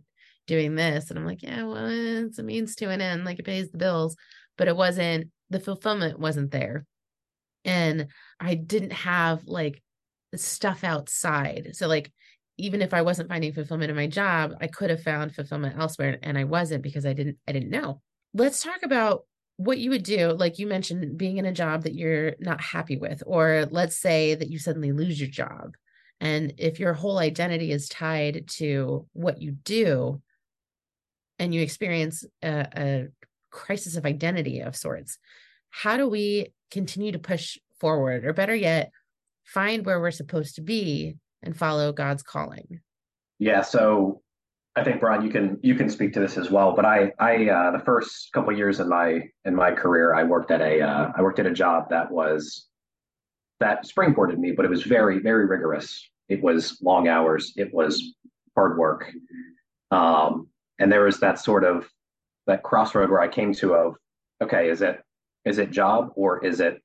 doing 0.46 0.74
this." 0.74 1.10
And 1.10 1.18
I'm 1.18 1.26
like, 1.26 1.42
"Yeah, 1.42 1.64
well, 1.64 1.86
it's 1.88 2.38
a 2.38 2.42
means 2.42 2.76
to 2.76 2.90
an 2.90 3.00
end, 3.00 3.24
like 3.24 3.38
it 3.38 3.44
pays 3.46 3.70
the 3.70 3.78
bills." 3.78 4.16
But 4.56 4.68
it 4.68 4.76
wasn't 4.76 5.30
the 5.50 5.60
fulfillment 5.60 6.18
wasn't 6.18 6.50
there. 6.50 6.86
And 7.64 8.08
I 8.40 8.54
didn't 8.54 8.92
have 8.92 9.44
like 9.46 9.82
stuff 10.36 10.84
outside. 10.84 11.70
So 11.72 11.88
like 11.88 12.12
even 12.58 12.82
if 12.82 12.92
I 12.92 13.02
wasn't 13.02 13.28
finding 13.28 13.52
fulfillment 13.52 13.90
in 13.90 13.96
my 13.96 14.08
job, 14.08 14.52
I 14.60 14.66
could 14.66 14.90
have 14.90 15.02
found 15.02 15.34
fulfillment 15.34 15.78
elsewhere 15.78 16.18
and 16.22 16.36
I 16.36 16.44
wasn't 16.44 16.82
because 16.82 17.06
I 17.06 17.12
didn't 17.12 17.38
I 17.48 17.52
didn't 17.52 17.70
know. 17.70 18.02
Let's 18.34 18.62
talk 18.62 18.82
about 18.82 19.24
what 19.58 19.78
you 19.78 19.90
would 19.90 20.04
do, 20.04 20.30
like 20.32 20.58
you 20.58 20.66
mentioned, 20.68 21.18
being 21.18 21.36
in 21.36 21.44
a 21.44 21.52
job 21.52 21.82
that 21.82 21.94
you're 21.94 22.34
not 22.38 22.60
happy 22.60 22.96
with, 22.96 23.22
or 23.26 23.66
let's 23.70 23.98
say 23.98 24.36
that 24.36 24.48
you 24.48 24.58
suddenly 24.58 24.92
lose 24.92 25.20
your 25.20 25.28
job. 25.28 25.74
And 26.20 26.54
if 26.58 26.78
your 26.78 26.94
whole 26.94 27.18
identity 27.18 27.72
is 27.72 27.88
tied 27.88 28.48
to 28.58 29.06
what 29.12 29.42
you 29.42 29.52
do 29.52 30.22
and 31.40 31.52
you 31.52 31.60
experience 31.60 32.24
a, 32.42 32.66
a 32.76 33.08
crisis 33.50 33.96
of 33.96 34.06
identity 34.06 34.60
of 34.60 34.76
sorts, 34.76 35.18
how 35.70 35.96
do 35.96 36.08
we 36.08 36.52
continue 36.70 37.12
to 37.12 37.18
push 37.18 37.58
forward, 37.80 38.24
or 38.24 38.32
better 38.32 38.54
yet, 38.54 38.92
find 39.44 39.84
where 39.84 40.00
we're 40.00 40.12
supposed 40.12 40.54
to 40.54 40.62
be 40.62 41.16
and 41.42 41.56
follow 41.56 41.92
God's 41.92 42.22
calling? 42.22 42.80
Yeah. 43.40 43.62
So 43.62 44.22
I 44.78 44.84
think 44.84 45.00
Brian, 45.00 45.24
you 45.24 45.30
can 45.30 45.58
you 45.60 45.74
can 45.74 45.88
speak 45.90 46.12
to 46.12 46.20
this 46.20 46.36
as 46.36 46.50
well. 46.50 46.72
But 46.74 46.84
I 46.84 47.12
I 47.18 47.48
uh, 47.48 47.70
the 47.72 47.82
first 47.84 48.32
couple 48.32 48.56
years 48.56 48.78
in 48.78 48.88
my 48.88 49.22
in 49.44 49.54
my 49.54 49.72
career, 49.72 50.14
I 50.14 50.22
worked 50.22 50.52
at 50.52 50.60
a 50.60 50.80
uh, 50.80 51.10
I 51.16 51.22
worked 51.22 51.40
at 51.40 51.46
a 51.46 51.52
job 51.52 51.90
that 51.90 52.10
was 52.10 52.68
that 53.58 53.84
springboarded 53.84 54.38
me, 54.38 54.52
but 54.52 54.64
it 54.64 54.68
was 54.68 54.84
very 54.84 55.18
very 55.18 55.46
rigorous. 55.46 56.08
It 56.28 56.42
was 56.42 56.78
long 56.80 57.08
hours. 57.08 57.52
It 57.56 57.74
was 57.74 58.14
hard 58.54 58.78
work, 58.78 59.10
um, 59.90 60.46
and 60.78 60.92
there 60.92 61.04
was 61.04 61.18
that 61.20 61.40
sort 61.40 61.64
of 61.64 61.88
that 62.46 62.62
crossroad 62.62 63.10
where 63.10 63.20
I 63.20 63.28
came 63.28 63.52
to 63.54 63.74
of, 63.74 63.96
okay, 64.40 64.70
is 64.70 64.80
it 64.80 65.02
is 65.44 65.58
it 65.58 65.72
job 65.72 66.12
or 66.14 66.44
is 66.44 66.60
it 66.60 66.80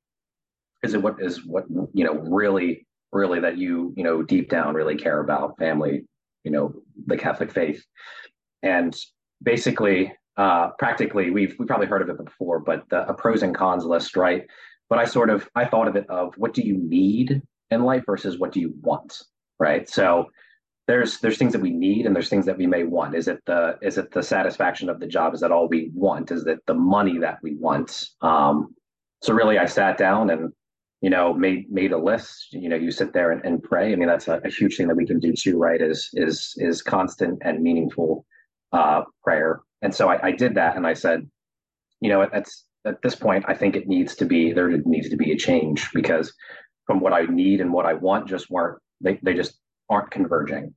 is 0.82 0.96
it 0.96 1.02
what 1.02 1.22
is 1.22 1.46
what 1.46 1.66
you 1.94 2.04
know 2.04 2.16
really 2.16 2.88
really 3.12 3.40
that 3.40 3.60
you 3.60 3.94
you 3.96 4.04
know 4.04 4.24
deep 4.24 4.50
down 4.50 4.74
really 4.74 4.96
care 4.96 5.20
about 5.20 5.60
family, 5.60 6.06
you 6.44 6.52
know 6.52 6.74
the 7.08 7.18
Catholic 7.18 7.52
faith, 7.52 7.84
and 8.62 8.96
basically 9.42 10.14
uh, 10.38 10.70
practically 10.80 11.32
we've 11.32 11.56
we 11.60 11.66
probably 11.66 11.88
heard 11.88 12.02
of 12.02 12.10
it 12.10 12.24
before, 12.24 12.60
but 12.60 12.84
the, 12.90 13.08
a 13.08 13.14
pros 13.14 13.44
and 13.44 13.56
cons 13.56 13.86
list, 13.86 14.16
right? 14.16 14.46
But 14.90 15.00
I 15.00 15.06
sort 15.06 15.30
of 15.30 15.50
I 15.56 15.66
thought 15.66 15.88
of 15.88 15.96
it 15.96 16.10
of 16.10 16.34
what 16.38 16.54
do 16.54 16.62
you 16.62 16.78
need 16.78 17.42
in 17.70 17.84
life 17.84 18.04
versus 18.06 18.40
what 18.40 18.52
do 18.52 18.60
you 18.60 18.74
want, 18.82 19.22
right? 19.60 19.90
So 19.90 20.30
there's 20.88 21.20
there's 21.20 21.38
things 21.38 21.54
that 21.54 21.62
we 21.62 21.72
need 21.72 22.06
and 22.06 22.16
there's 22.16 22.30
things 22.30 22.46
that 22.46 22.58
we 22.58 22.68
may 22.68 22.84
want. 22.84 23.16
Is 23.16 23.28
it 23.28 23.40
the 23.46 23.78
is 23.82 23.98
it 23.98 24.12
the 24.12 24.24
satisfaction 24.24 24.90
of 24.90 25.00
the 25.00 25.08
job? 25.08 25.34
Is 25.34 25.42
that 25.42 25.52
all 25.52 25.68
we 25.68 25.92
want? 25.94 26.32
Is 26.32 26.46
it 26.46 26.60
the 26.68 26.74
money 26.74 27.18
that 27.20 27.40
we 27.42 27.56
want? 27.56 28.10
Um, 28.22 28.76
so 29.22 29.34
really, 29.34 29.58
I 29.58 29.66
sat 29.66 29.98
down 29.98 30.30
and 30.30 30.52
you 31.04 31.10
know 31.10 31.34
made 31.34 31.70
made 31.70 31.92
a 31.92 31.98
list. 31.98 32.54
You 32.54 32.70
know, 32.70 32.78
you 32.78 32.90
sit 32.90 33.12
there 33.12 33.32
and, 33.32 33.44
and 33.46 33.62
pray. 33.62 33.92
I 33.92 33.96
mean, 33.98 34.08
that's 34.08 34.30
a, 34.30 34.40
a, 34.46 34.50
huge 34.50 34.78
thing 34.78 34.88
that 34.88 34.96
we 34.96 35.06
can 35.06 35.20
do 35.20 35.34
too, 35.34 35.58
right? 35.60 35.82
Is 35.82 36.10
is 36.14 36.54
is 36.58 36.82
constant 36.82 37.40
and 37.44 37.62
meaningful 37.62 38.26
uh, 38.72 39.02
prayer. 39.22 39.62
And 39.82 39.94
so 39.94 40.10
I, 40.10 40.28
I 40.28 40.32
did 40.32 40.56
that, 40.56 40.78
and 40.78 40.88
I 40.88 40.94
said, 40.94 41.30
you 42.00 42.08
know, 42.08 42.22
at, 42.22 42.48
at 42.86 43.02
this 43.02 43.16
point, 43.16 43.44
I 43.50 43.54
think 43.54 43.76
it 43.76 43.86
needs 43.86 44.16
to 44.16 44.26
be 44.26 44.54
there 44.54 44.70
needs 44.70 45.10
to 45.10 45.18
be 45.18 45.34
a 45.34 45.38
change 45.38 45.92
because 45.94 46.34
from 46.88 47.02
what 47.02 47.12
I 47.12 47.24
need 47.24 47.60
and 47.60 47.74
what 47.74 47.86
I 47.86 47.96
want 47.96 48.30
just 48.30 48.50
weren't 48.50 48.80
they 49.02 49.20
they 49.22 49.34
just 49.34 49.60
aren't 49.90 50.10
converging. 50.10 50.74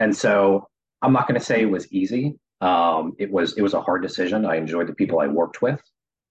And 0.00 0.16
so 0.16 0.66
I'm 1.02 1.12
not 1.12 1.28
going 1.28 1.38
to 1.38 1.44
say 1.44 1.60
it 1.60 1.70
was 1.70 1.92
easy. 1.92 2.38
Um, 2.62 3.12
it 3.18 3.30
was 3.30 3.58
it 3.58 3.62
was 3.62 3.74
a 3.74 3.82
hard 3.82 4.00
decision. 4.00 4.46
I 4.46 4.56
enjoyed 4.56 4.86
the 4.86 4.94
people 4.94 5.20
I 5.20 5.26
worked 5.26 5.60
with, 5.60 5.82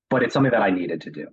but 0.09 0.23
it's 0.23 0.33
something 0.33 0.53
that 0.53 0.63
I 0.63 0.71
needed 0.71 1.01
to 1.01 1.11
do, 1.11 1.27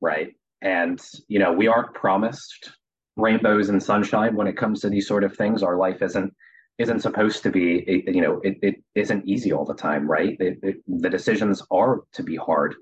right? 0.00 0.32
And 0.64 1.00
you 1.28 1.38
know, 1.38 1.52
we 1.52 1.68
aren't 1.68 1.94
promised 1.94 2.72
rainbows 3.16 3.68
and 3.68 3.80
sunshine 3.80 4.34
when 4.34 4.48
it 4.48 4.56
comes 4.56 4.80
to 4.80 4.88
these 4.88 5.06
sort 5.06 5.22
of 5.22 5.36
things. 5.36 5.62
Our 5.62 5.76
life 5.76 6.02
isn't 6.02 6.34
isn't 6.78 7.00
supposed 7.00 7.44
to 7.44 7.52
be 7.52 8.02
you 8.08 8.20
know 8.20 8.40
it, 8.42 8.58
it 8.60 8.74
isn't 8.96 9.24
easy 9.28 9.52
all 9.52 9.64
the 9.64 9.74
time 9.74 10.10
right 10.10 10.36
it, 10.40 10.58
it, 10.60 10.76
the 10.88 11.08
decisions 11.08 11.62
are 11.70 12.00
to 12.12 12.24
be 12.24 12.34
hard 12.34 12.74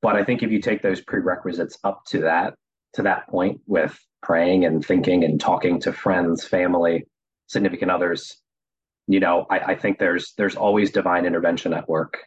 but 0.00 0.16
i 0.16 0.24
think 0.24 0.42
if 0.42 0.50
you 0.50 0.62
take 0.62 0.80
those 0.80 1.02
prerequisites 1.02 1.76
up 1.84 2.00
to 2.06 2.20
that 2.20 2.54
to 2.94 3.02
that 3.02 3.28
point 3.28 3.60
with 3.66 3.98
praying 4.22 4.64
and 4.64 4.84
thinking 4.84 5.24
and 5.24 5.40
talking 5.40 5.80
to 5.80 5.92
friends, 5.92 6.44
family, 6.44 7.06
significant 7.46 7.90
others, 7.90 8.36
you 9.06 9.20
know, 9.20 9.46
I, 9.50 9.58
I 9.58 9.74
think 9.74 9.98
there's 9.98 10.34
there's 10.36 10.56
always 10.56 10.90
divine 10.90 11.24
intervention 11.24 11.72
at 11.72 11.88
work. 11.88 12.18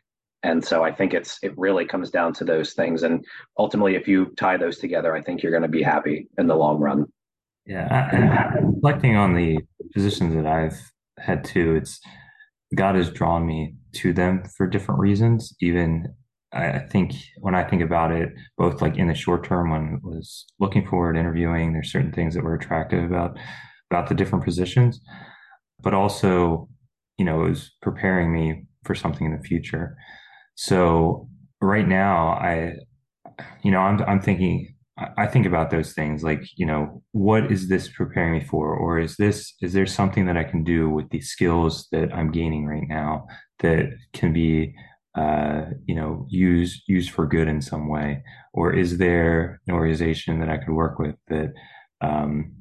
And 0.44 0.64
so 0.64 0.84
I 0.84 0.92
think 0.92 1.14
it's 1.14 1.38
it 1.44 1.58
really 1.58 1.86
comes 1.86 2.10
down 2.10 2.34
to 2.34 2.44
those 2.44 2.74
things. 2.74 3.04
And 3.04 3.24
ultimately, 3.58 3.96
if 3.96 4.08
you 4.08 4.34
tie 4.38 4.58
those 4.58 4.80
together, 4.80 5.16
I 5.16 5.22
think 5.22 5.44
you're 5.44 5.52
going 5.52 5.62
to 5.64 5.68
be 5.68 5.84
happy 5.84 6.28
in 6.38 6.48
the 6.48 6.56
long 6.56 6.80
run. 6.80 7.06
Yeah, 7.66 8.10
and 8.12 8.76
reflecting 8.76 9.16
on 9.16 9.36
the 9.36 9.60
positions 9.94 10.34
that 10.34 10.48
I've 10.48 10.80
had 11.20 11.44
too, 11.44 11.76
it's 11.76 12.00
God 12.76 12.96
has 12.96 13.12
drawn 13.12 13.46
me 13.46 13.76
to 13.98 14.14
them 14.14 14.44
for 14.58 14.66
different 14.66 15.00
reasons, 15.00 15.54
even 15.62 16.08
I 16.54 16.80
think 16.80 17.14
when 17.38 17.56
I 17.56 17.64
think 17.64 17.82
about 17.82 18.12
it, 18.12 18.30
both 18.58 18.82
like 18.82 18.98
in 18.98 19.08
the 19.08 19.14
short 19.14 19.46
term 19.46 19.72
when 19.72 20.00
I 20.04 20.08
was 20.08 20.46
looking 20.60 20.86
forward, 20.86 21.16
interviewing, 21.16 21.72
there's 21.72 21.92
certain 21.92 22.12
things 22.12 22.36
that 22.36 22.44
were 22.44 22.56
attractive 22.56 23.04
about 23.04 23.38
about 23.90 24.10
the 24.10 24.16
different 24.16 24.46
positions, 24.46 25.02
but 25.82 25.94
also, 25.94 26.70
you 27.18 27.26
know, 27.26 27.46
it 27.46 27.50
was 27.50 27.72
preparing 27.82 28.34
me 28.34 28.64
for 28.86 28.96
something 28.96 29.28
in 29.28 29.36
the 29.36 29.44
future. 29.44 29.96
So 30.62 31.28
right 31.60 31.88
now, 31.88 32.34
I, 32.34 32.76
you 33.64 33.72
know, 33.72 33.80
I'm 33.80 34.00
I'm 34.04 34.22
thinking 34.22 34.76
I 35.18 35.26
think 35.26 35.48
about 35.48 35.72
those 35.72 35.94
things 35.94 36.24
like, 36.24 36.44
you 36.56 36.68
know, 36.68 37.02
what 37.14 37.52
is 37.52 37.68
this 37.68 37.88
preparing 37.88 38.34
me 38.34 38.42
for? 38.42 38.76
Or 38.76 39.00
is 39.00 39.16
this, 39.18 39.56
is 39.60 39.74
there 39.74 39.88
something 39.88 40.28
that 40.28 40.38
I 40.38 40.44
can 40.44 40.64
do 40.64 40.88
with 40.88 41.10
the 41.10 41.22
skills 41.22 41.88
that 41.92 42.14
I'm 42.14 42.32
gaining 42.32 42.68
right 42.68 42.88
now 42.88 43.26
that 43.60 43.90
can 44.14 44.34
be 44.34 44.76
uh, 45.16 45.66
you 45.88 45.96
know, 45.96 46.28
use 46.30 46.84
use 46.88 47.08
for 47.10 47.26
good 47.26 47.48
in 47.48 47.62
some 47.62 47.90
way, 47.90 48.24
or 48.54 48.72
is 48.72 49.00
there 49.00 49.60
an 49.68 49.74
organization 49.74 50.40
that 50.42 50.50
I 50.50 50.58
could 50.58 50.74
work 50.74 51.00
with 51.00 51.16
that, 51.28 51.54
um, 52.02 52.54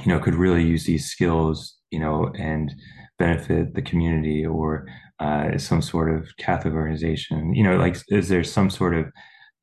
you 0.00 0.06
know, 0.06 0.18
could 0.18 0.34
really 0.34 0.64
use 0.64 0.84
these 0.86 1.10
skills, 1.10 1.76
you 1.90 2.00
know, 2.00 2.32
and 2.38 2.74
benefit 3.18 3.74
the 3.74 3.82
community, 3.82 4.46
or 4.46 4.86
uh, 5.20 5.58
some 5.58 5.82
sort 5.82 6.14
of 6.14 6.28
Catholic 6.38 6.74
organization, 6.74 7.54
you 7.54 7.64
know, 7.64 7.76
like 7.76 7.96
is 8.08 8.28
there 8.28 8.44
some 8.44 8.70
sort 8.70 8.94
of 8.94 9.06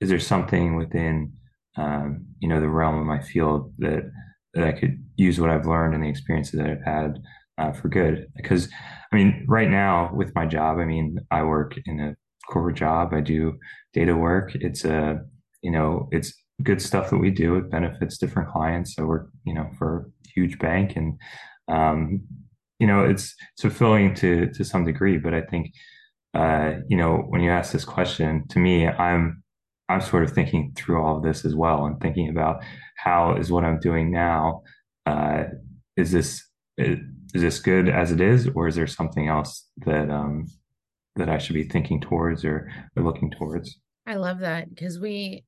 is 0.02 0.10
there 0.10 0.20
something 0.20 0.76
within 0.76 1.32
um, 1.78 2.26
you 2.40 2.50
know 2.50 2.60
the 2.60 2.70
realm 2.70 3.00
of 3.00 3.06
my 3.06 3.22
field 3.22 3.74
that 3.80 4.04
that 4.56 4.64
I 4.64 4.72
could 4.72 5.04
use 5.18 5.40
what 5.40 5.50
I've 5.50 5.68
learned 5.68 5.94
and 5.94 6.04
the 6.04 6.10
experiences 6.10 6.60
that 6.60 6.70
I've 6.70 6.84
had 6.86 7.20
uh, 7.58 7.72
for 7.72 7.90
good. 7.90 8.28
Because, 8.36 8.70
I 9.12 9.16
mean, 9.16 9.46
right 9.48 9.70
now 9.70 10.12
with 10.14 10.34
my 10.34 10.46
job, 10.46 10.80
I 10.80 10.86
mean, 10.86 11.20
I 11.32 11.44
work 11.44 11.76
in 11.86 12.00
a 12.00 12.16
corporate 12.50 12.78
job. 12.78 13.14
I 13.14 13.22
do 13.22 13.58
data 13.94 14.16
work. 14.16 14.56
It's 14.56 14.86
a, 14.86 15.20
you 15.62 15.72
know, 15.72 16.08
it's 16.12 16.34
good 16.64 16.82
stuff 16.82 17.10
that 17.10 17.18
we 17.18 17.32
do. 17.32 17.56
It 17.56 17.70
benefits 17.70 18.18
different 18.18 18.50
clients. 18.50 18.96
So 18.96 19.06
we're, 19.06 19.26
you 19.46 19.54
know, 19.54 19.70
for 19.78 20.10
a 20.26 20.30
huge 20.30 20.58
bank 20.60 20.96
and, 20.96 21.20
um, 21.68 22.22
you 22.80 22.88
know, 22.88 23.06
it's, 23.06 23.34
it's 23.54 23.62
fulfilling 23.62 24.14
to, 24.16 24.52
to 24.54 24.64
some 24.64 24.86
degree, 24.86 25.18
but 25.18 25.34
I 25.34 25.42
think, 25.42 25.74
uh, 26.34 26.76
you 26.88 26.98
know, 26.98 27.18
when 27.30 27.42
you 27.42 27.52
ask 27.52 27.72
this 27.72 27.86
question 27.86 28.48
to 28.50 28.60
me, 28.60 28.88
I'm, 28.88 29.44
I'm 29.88 30.02
sort 30.02 30.24
of 30.24 30.32
thinking 30.32 30.74
through 30.76 31.02
all 31.02 31.18
of 31.18 31.24
this 31.24 31.46
as 31.46 31.56
well 31.56 31.86
and 31.86 32.00
thinking 32.02 32.30
about 32.30 32.64
how 32.98 33.36
is 33.38 33.52
what 33.52 33.64
I'm 33.64 33.80
doing 33.80 34.12
now, 34.12 34.64
uh, 35.06 35.46
is 35.96 36.12
this, 36.12 36.44
is 36.78 37.42
this 37.42 37.60
good 37.60 37.90
as 37.90 38.12
it 38.12 38.22
is, 38.22 38.50
or 38.56 38.68
is 38.68 38.76
there 38.76 38.88
something 38.88 39.28
else 39.28 39.68
that 39.86 40.10
um, 40.10 40.48
that 41.16 41.30
I 41.30 41.38
should 41.38 41.54
be 41.54 41.64
thinking 41.64 42.02
towards 42.02 42.44
or, 42.44 42.72
or 42.96 43.04
looking 43.04 43.32
towards? 43.32 43.80
I 44.06 44.16
love 44.16 44.40
that 44.40 44.70
because 44.70 45.00
we, 45.00 45.44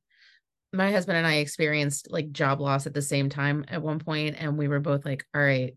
my 0.74 0.92
husband 0.92 1.18
and 1.18 1.28
I 1.28 1.36
experienced 1.36 2.12
like 2.12 2.32
job 2.32 2.60
loss 2.60 2.88
at 2.88 2.94
the 2.94 3.02
same 3.02 3.30
time 3.30 3.66
at 3.68 3.82
one 3.82 4.00
point, 4.00 4.36
and 4.40 4.58
we 4.58 4.68
were 4.68 4.80
both 4.80 5.06
like, 5.06 5.26
"All 5.34 5.42
right, 5.42 5.76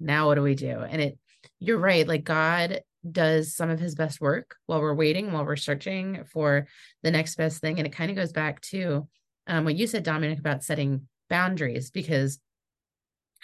now 0.00 0.26
what 0.26 0.36
do 0.36 0.42
we 0.42 0.54
do?" 0.54 0.80
And 0.80 1.00
it, 1.00 1.18
you're 1.58 1.78
right, 1.78 2.06
like 2.06 2.24
God 2.24 2.80
does 3.10 3.54
some 3.54 3.70
of 3.70 3.78
his 3.78 3.94
best 3.94 4.20
work 4.20 4.56
while 4.66 4.80
we're 4.80 4.94
waiting, 4.94 5.32
while 5.32 5.44
we're 5.44 5.56
searching 5.56 6.24
for 6.24 6.66
the 7.02 7.10
next 7.10 7.36
best 7.36 7.60
thing, 7.60 7.78
and 7.78 7.86
it 7.86 7.92
kind 7.92 8.10
of 8.10 8.16
goes 8.16 8.32
back 8.32 8.60
to 8.62 9.08
um, 9.46 9.64
what 9.64 9.76
you 9.76 9.86
said, 9.86 10.02
Dominic, 10.02 10.38
about 10.38 10.64
setting 10.64 11.08
boundaries 11.30 11.90
because 11.90 12.40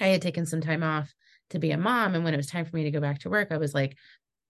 I 0.01 0.09
had 0.09 0.23
taken 0.23 0.47
some 0.47 0.61
time 0.61 0.83
off 0.83 1.13
to 1.51 1.59
be 1.59 1.71
a 1.71 1.79
mom. 1.79 2.15
And 2.15 2.25
when 2.25 2.35
it 2.35 2.39
was 2.39 2.47
time 2.47 2.65
for 2.65 2.75
me 2.77 2.85
to 2.85 2.91
go 2.91 3.01
back 3.01 3.21
to 3.21 3.31
work 3.31 3.49
i 3.51 3.59
was 3.59 3.75
like 3.75 3.97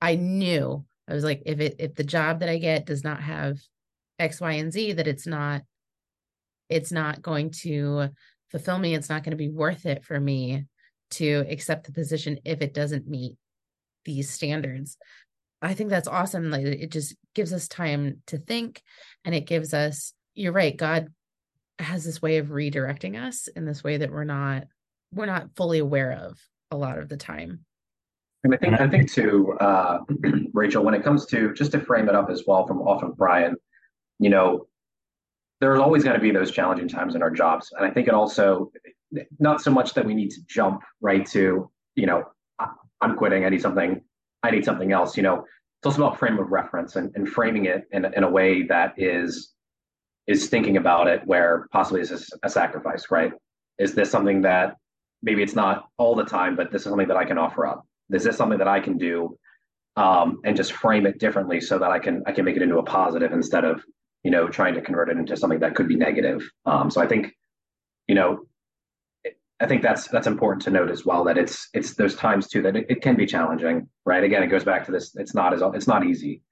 i 0.01 0.15
knew 0.15 0.85
i 1.09 1.15
was 1.15 1.25
like 1.25 1.43
if 1.47 1.59
it 1.59 1.77
if 1.81 1.95
the 1.95 2.05
job 2.05 2.41
that 2.41 2.49
i 2.49 2.59
get 2.59 2.87
does 2.87 3.03
not 3.03 3.21
have 3.21 3.59
x 4.21 4.41
y 4.41 4.53
and 4.53 4.73
z 4.73 4.93
that 4.93 5.09
it's 5.09 5.27
not 5.27 5.63
it's 6.73 6.91
not 6.91 7.21
going 7.21 7.51
to 7.51 8.09
fulfill 8.51 8.79
me. 8.79 8.95
It's 8.95 9.09
not 9.09 9.23
going 9.23 9.33
to 9.33 9.37
be 9.37 9.51
worth 9.51 9.85
it 9.87 10.05
for 10.05 10.19
me 10.19 10.65
to 11.13 11.45
accept 11.49 11.87
the 11.87 11.93
position 11.93 12.39
if 12.45 12.61
it 12.61 12.75
doesn't 12.75 13.09
meet 13.09 13.37
these 14.05 14.29
standards 14.29 14.97
i 15.61 15.75
think 15.75 15.91
that's 15.91 16.09
awesome 16.09 16.51
like 16.51 16.65
it 16.65 16.91
just 16.91 17.15
gives 17.35 17.53
us 17.53 17.69
time 17.69 18.21
to 18.27 18.39
think 18.39 18.83
and 19.25 19.35
it 19.35 19.47
gives 19.47 19.73
us 19.73 20.13
you're 20.35 20.53
right 20.53 20.77
god 20.77 21.09
has 21.79 22.05
this 22.05 22.23
way 22.23 22.39
of 22.39 22.49
redirecting 22.49 23.21
us 23.21 23.49
in 23.49 23.65
this 23.65 23.83
way 23.85 23.97
that 23.97 24.11
we're 24.11 24.25
not 24.25 24.65
we're 25.15 25.27
not 25.27 25.55
fully 25.57 25.79
aware 25.79 26.13
of 26.13 26.39
a 26.71 26.77
lot 26.77 26.99
of 26.99 27.09
the 27.09 27.17
time. 27.17 27.61
And 28.45 28.55
I 28.55 28.57
think 28.57 28.81
I 28.81 28.89
think 28.89 29.13
too, 29.13 29.53
uh, 29.61 29.99
Rachel, 30.53 30.83
when 30.83 30.95
it 30.95 31.05
comes 31.05 31.27
to 31.27 31.53
just 31.55 31.73
to 31.73 31.81
frame 31.81 32.09
it 32.09 32.15
up 32.15 32.31
as 32.31 32.45
well 32.47 32.67
from 32.67 32.81
off 32.81 33.03
of 33.03 33.17
Brian, 33.17 33.55
you 34.19 34.31
know, 34.31 34.67
there's 35.61 35.79
always 35.79 36.03
going 36.03 36.17
to 36.17 36.21
be 36.21 36.33
those 36.33 36.51
challenging 36.51 36.89
times 36.89 37.15
in 37.15 37.23
our 37.23 37.31
jobs, 37.31 37.73
and 37.77 37.87
I 37.87 37.91
think 37.91 38.09
it 38.09 38.15
also 38.15 38.73
not 39.39 39.61
so 39.61 39.71
much 39.71 39.95
that 39.95 40.05
we 40.05 40.15
need 40.15 40.31
to 40.31 40.41
jump 40.47 40.83
right 41.01 41.27
to 41.27 41.71
you 41.95 42.07
know 42.07 42.25
I'm 43.03 43.17
quitting, 43.17 43.45
I 43.45 43.49
need 43.49 43.61
something, 43.61 44.01
I 44.43 44.51
need 44.51 44.65
something 44.65 44.93
else. 44.93 45.17
You 45.17 45.25
know, 45.25 45.39
it's 45.39 45.87
also 45.87 46.07
about 46.07 46.19
frame 46.19 46.39
of 46.39 46.51
reference 46.51 46.97
and, 46.97 47.11
and 47.17 47.29
framing 47.29 47.67
it 47.67 47.85
in 47.91 48.07
in 48.15 48.23
a 48.23 48.31
way 48.31 48.63
that 48.69 48.95
is 48.97 49.53
is 50.27 50.49
thinking 50.49 50.77
about 50.77 51.09
it 51.09 51.21
where 51.27 51.67
possibly 51.73 52.01
is 52.01 52.11
this 52.11 52.31
a 52.45 52.49
sacrifice, 52.49 53.11
right? 53.11 53.33
Is 53.79 53.95
this 53.95 54.11
something 54.11 54.43
that 54.43 54.77
maybe 55.23 55.43
it's 55.43 55.57
not 55.57 55.89
all 55.99 56.15
the 56.15 56.25
time, 56.25 56.55
but 56.55 56.71
this 56.71 56.83
is 56.83 56.89
something 56.89 57.09
that 57.09 57.17
I 57.17 57.25
can 57.25 57.39
offer 57.39 57.67
up. 57.67 57.85
Is 58.11 58.23
this 58.25 58.35
is 58.35 58.39
something 58.39 58.59
that 58.59 58.69
I 58.69 58.79
can 58.79 58.99
do 58.99 59.37
um, 59.97 60.41
and 60.45 60.57
just 60.57 60.73
frame 60.73 61.07
it 61.07 61.19
differently 61.19 61.61
so 61.61 61.79
that 61.79 61.91
I 61.91 61.99
can 61.99 62.23
I 62.27 62.33
can 62.33 62.45
make 62.45 62.57
it 62.57 62.63
into 62.63 62.79
a 62.79 62.85
positive 62.85 63.33
instead 63.33 63.65
of 63.65 63.83
you 64.23 64.31
know 64.31 64.49
trying 64.49 64.75
to 64.75 64.81
convert 64.81 65.11
it 65.11 65.17
into 65.17 65.37
something 65.37 65.61
that 65.61 65.75
could 65.75 65.89
be 65.89 65.97
negative. 65.97 66.49
Um, 66.67 66.89
so 66.89 67.01
I 67.01 67.09
think 67.09 67.35
you 68.07 68.15
know 68.15 68.47
I 69.63 69.67
think 69.69 69.81
that's 69.81 70.09
that's 70.09 70.27
important 70.27 70.63
to 70.63 70.71
note 70.71 70.91
as 70.91 71.07
well 71.07 71.23
that 71.25 71.39
it's 71.39 71.69
it's 71.73 71.95
those 71.95 72.17
times 72.17 72.49
too 72.49 72.63
that 72.63 72.75
it, 72.75 72.87
it, 72.89 73.01
can 73.01 73.15
be 73.15 73.27
challenging, 73.27 73.89
right? 74.05 74.25
Again, 74.25 74.43
it 74.43 74.49
goes 74.49 74.65
back 74.65 74.85
to 74.87 74.93
this. 74.93 75.15
It's 75.15 75.35
not 75.35 75.55
as 75.55 75.63
it's 75.75 75.87
not 75.87 76.05
easy, 76.05 76.43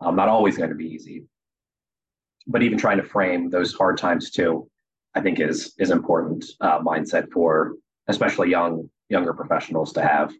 Um, 0.00 0.16
not 0.16 0.28
always 0.28 0.56
going 0.56 0.70
to 0.70 0.74
be 0.74 0.88
easy, 0.88 1.26
but 2.48 2.64
even 2.64 2.76
trying 2.76 2.96
to 2.96 3.04
frame 3.04 3.50
those 3.50 3.72
hard 3.72 3.98
times 3.98 4.32
too, 4.32 4.68
I 5.14 5.20
think 5.20 5.38
is 5.38 5.74
is 5.78 5.90
important 5.90 6.44
uh, 6.60 6.80
mindset 6.80 7.30
for 7.32 7.76
especially 8.08 8.50
young 8.50 8.90
younger 9.08 9.32
professionals 9.32 9.92
to 9.92 10.02
have. 10.02 10.34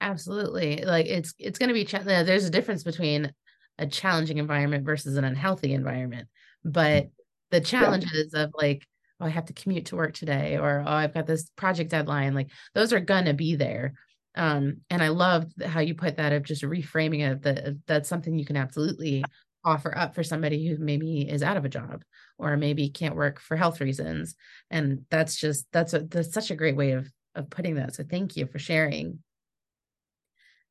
Absolutely, 0.00 0.82
like 0.82 1.06
it's 1.06 1.34
it's 1.38 1.58
going 1.58 1.68
to 1.68 1.74
be 1.74 1.84
ch- 1.84 2.04
there's 2.04 2.46
a 2.46 2.50
difference 2.50 2.84
between 2.84 3.30
a 3.78 3.86
challenging 3.86 4.38
environment 4.38 4.86
versus 4.86 5.18
an 5.18 5.24
unhealthy 5.24 5.74
environment, 5.74 6.28
but 6.64 7.10
the 7.50 7.60
challenges 7.60 8.30
yeah. 8.32 8.44
of 8.44 8.54
like 8.58 8.86
oh, 9.22 9.26
I 9.26 9.30
have 9.30 9.46
to 9.46 9.52
commute 9.52 9.86
to 9.86 9.96
work 9.96 10.14
today, 10.14 10.58
or 10.58 10.82
oh, 10.84 10.90
I've 10.90 11.14
got 11.14 11.26
this 11.26 11.50
project 11.56 11.90
deadline. 11.90 12.34
Like 12.34 12.50
those 12.74 12.92
are 12.92 13.00
gonna 13.00 13.34
be 13.34 13.54
there. 13.56 13.94
Um, 14.34 14.78
and 14.90 15.02
I 15.02 15.08
love 15.08 15.46
how 15.64 15.80
you 15.80 15.94
put 15.94 16.16
that 16.16 16.32
of 16.32 16.42
just 16.42 16.62
reframing 16.62 17.30
of 17.30 17.42
that 17.42 17.76
that's 17.86 18.08
something 18.08 18.38
you 18.38 18.46
can 18.46 18.56
absolutely 18.56 19.24
offer 19.64 19.96
up 19.96 20.14
for 20.14 20.22
somebody 20.22 20.66
who 20.66 20.76
maybe 20.78 21.28
is 21.28 21.42
out 21.42 21.56
of 21.56 21.64
a 21.64 21.68
job 21.68 22.02
or 22.38 22.56
maybe 22.56 22.88
can't 22.88 23.14
work 23.14 23.40
for 23.40 23.56
health 23.56 23.80
reasons. 23.80 24.34
And 24.70 25.04
that's 25.10 25.36
just 25.36 25.66
that's 25.72 25.94
a 25.94 26.00
that's 26.00 26.32
such 26.32 26.50
a 26.50 26.56
great 26.56 26.76
way 26.76 26.92
of 26.92 27.10
of 27.34 27.50
putting 27.50 27.76
that. 27.76 27.94
So 27.94 28.04
thank 28.08 28.36
you 28.36 28.46
for 28.46 28.58
sharing. 28.58 29.20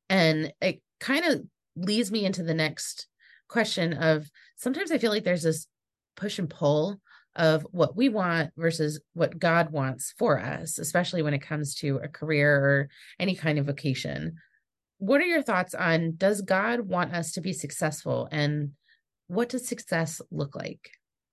And 0.08 0.52
it 0.60 0.82
kind 1.00 1.24
of 1.24 1.42
leads 1.76 2.12
me 2.12 2.24
into 2.24 2.42
the 2.42 2.54
next 2.54 3.06
question 3.48 3.94
of 3.94 4.28
sometimes 4.56 4.90
I 4.90 4.98
feel 4.98 5.10
like 5.10 5.24
there's 5.24 5.42
this 5.42 5.66
push 6.16 6.38
and 6.38 6.50
pull 6.50 7.00
of 7.36 7.66
what 7.70 7.96
we 7.96 8.08
want 8.08 8.50
versus 8.56 9.00
what 9.14 9.38
God 9.38 9.70
wants 9.70 10.14
for 10.18 10.38
us, 10.38 10.78
especially 10.78 11.22
when 11.22 11.34
it 11.34 11.42
comes 11.42 11.74
to 11.76 11.96
a 12.02 12.08
career 12.08 12.56
or 12.56 12.88
any 13.18 13.34
kind 13.34 13.58
of 13.58 13.66
vocation. 13.66 14.36
What 14.98 15.20
are 15.20 15.26
your 15.26 15.42
thoughts 15.42 15.74
on 15.74 16.14
does 16.16 16.42
God 16.42 16.80
want 16.80 17.14
us 17.14 17.32
to 17.32 17.40
be 17.40 17.52
successful 17.52 18.28
and 18.30 18.72
what 19.28 19.48
does 19.48 19.66
success 19.66 20.20
look 20.30 20.54
like? 20.54 20.90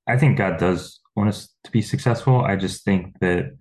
I 0.08 0.18
think 0.18 0.38
God 0.38 0.58
does 0.58 1.00
want 1.16 1.30
us 1.30 1.50
to 1.66 1.72
be 1.72 1.82
successful. 1.82 2.42
I 2.42 2.56
just 2.56 2.84
think 2.84 3.20
that 3.20 3.52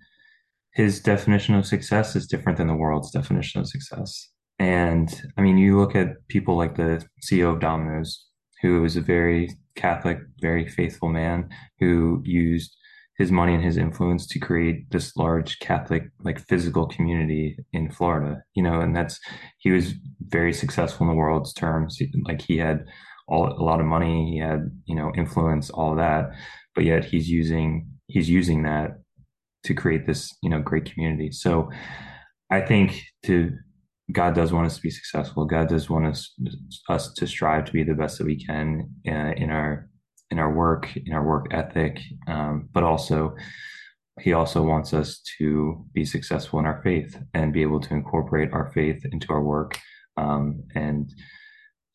his 0.73 1.01
definition 1.01 1.55
of 1.55 1.65
success 1.65 2.15
is 2.15 2.25
different 2.25 2.57
than 2.57 2.67
the 2.67 2.75
world's 2.75 3.11
definition 3.11 3.59
of 3.59 3.67
success. 3.67 4.29
And 4.57 5.09
I 5.37 5.41
mean, 5.41 5.57
you 5.57 5.77
look 5.77 5.95
at 5.95 6.27
people 6.27 6.57
like 6.57 6.75
the 6.75 7.05
CEO 7.23 7.53
of 7.53 7.59
Domino's, 7.59 8.25
who 8.61 8.81
was 8.81 8.95
a 8.95 9.01
very 9.01 9.49
Catholic, 9.75 10.19
very 10.41 10.67
faithful 10.67 11.09
man 11.09 11.49
who 11.79 12.21
used 12.25 12.75
his 13.17 13.31
money 13.31 13.53
and 13.53 13.63
his 13.63 13.77
influence 13.77 14.25
to 14.27 14.39
create 14.39 14.89
this 14.91 15.15
large 15.17 15.59
Catholic, 15.59 16.03
like 16.23 16.39
physical 16.47 16.87
community 16.87 17.57
in 17.73 17.91
Florida, 17.91 18.41
you 18.55 18.63
know, 18.63 18.79
and 18.79 18.95
that's, 18.95 19.19
he 19.57 19.71
was 19.71 19.93
very 20.27 20.53
successful 20.53 21.05
in 21.05 21.11
the 21.11 21.17
world's 21.17 21.53
terms. 21.53 22.01
Like 22.25 22.41
he 22.41 22.57
had 22.57 22.85
all, 23.27 23.51
a 23.51 23.63
lot 23.63 23.81
of 23.81 23.85
money, 23.85 24.31
he 24.31 24.39
had, 24.39 24.71
you 24.85 24.95
know, 24.95 25.11
influence, 25.17 25.69
all 25.69 25.95
that, 25.95 26.31
but 26.75 26.85
yet 26.85 27.03
he's 27.03 27.29
using, 27.29 27.89
he's 28.07 28.29
using 28.29 28.63
that 28.63 28.91
to 29.65 29.73
create 29.73 30.07
this, 30.07 30.33
you 30.41 30.49
know, 30.49 30.61
great 30.61 30.85
community. 30.85 31.31
So 31.31 31.69
I 32.49 32.61
think 32.61 33.01
to, 33.25 33.51
God 34.11 34.33
does 34.33 34.51
want 34.51 34.65
us 34.65 34.77
to 34.77 34.81
be 34.81 34.89
successful. 34.89 35.45
God 35.45 35.69
does 35.69 35.89
want 35.89 36.07
us 36.07 36.33
us 36.89 37.13
to 37.13 37.27
strive 37.27 37.65
to 37.65 37.71
be 37.71 37.83
the 37.83 37.93
best 37.93 38.17
that 38.17 38.25
we 38.25 38.43
can 38.43 38.89
uh, 39.07 39.33
in 39.37 39.51
our 39.51 39.87
in 40.31 40.39
our 40.39 40.53
work, 40.53 40.95
in 40.95 41.13
our 41.13 41.25
work 41.25 41.47
ethic, 41.51 41.99
um, 42.27 42.69
but 42.71 42.83
also 42.83 43.35
He 44.19 44.33
also 44.33 44.63
wants 44.63 44.93
us 44.93 45.21
to 45.37 45.85
be 45.93 46.05
successful 46.05 46.59
in 46.59 46.65
our 46.65 46.81
faith 46.83 47.19
and 47.33 47.53
be 47.53 47.61
able 47.61 47.79
to 47.81 47.93
incorporate 47.93 48.51
our 48.51 48.71
faith 48.73 49.03
into 49.11 49.27
our 49.31 49.43
work, 49.43 49.77
um, 50.17 50.63
and 50.75 51.13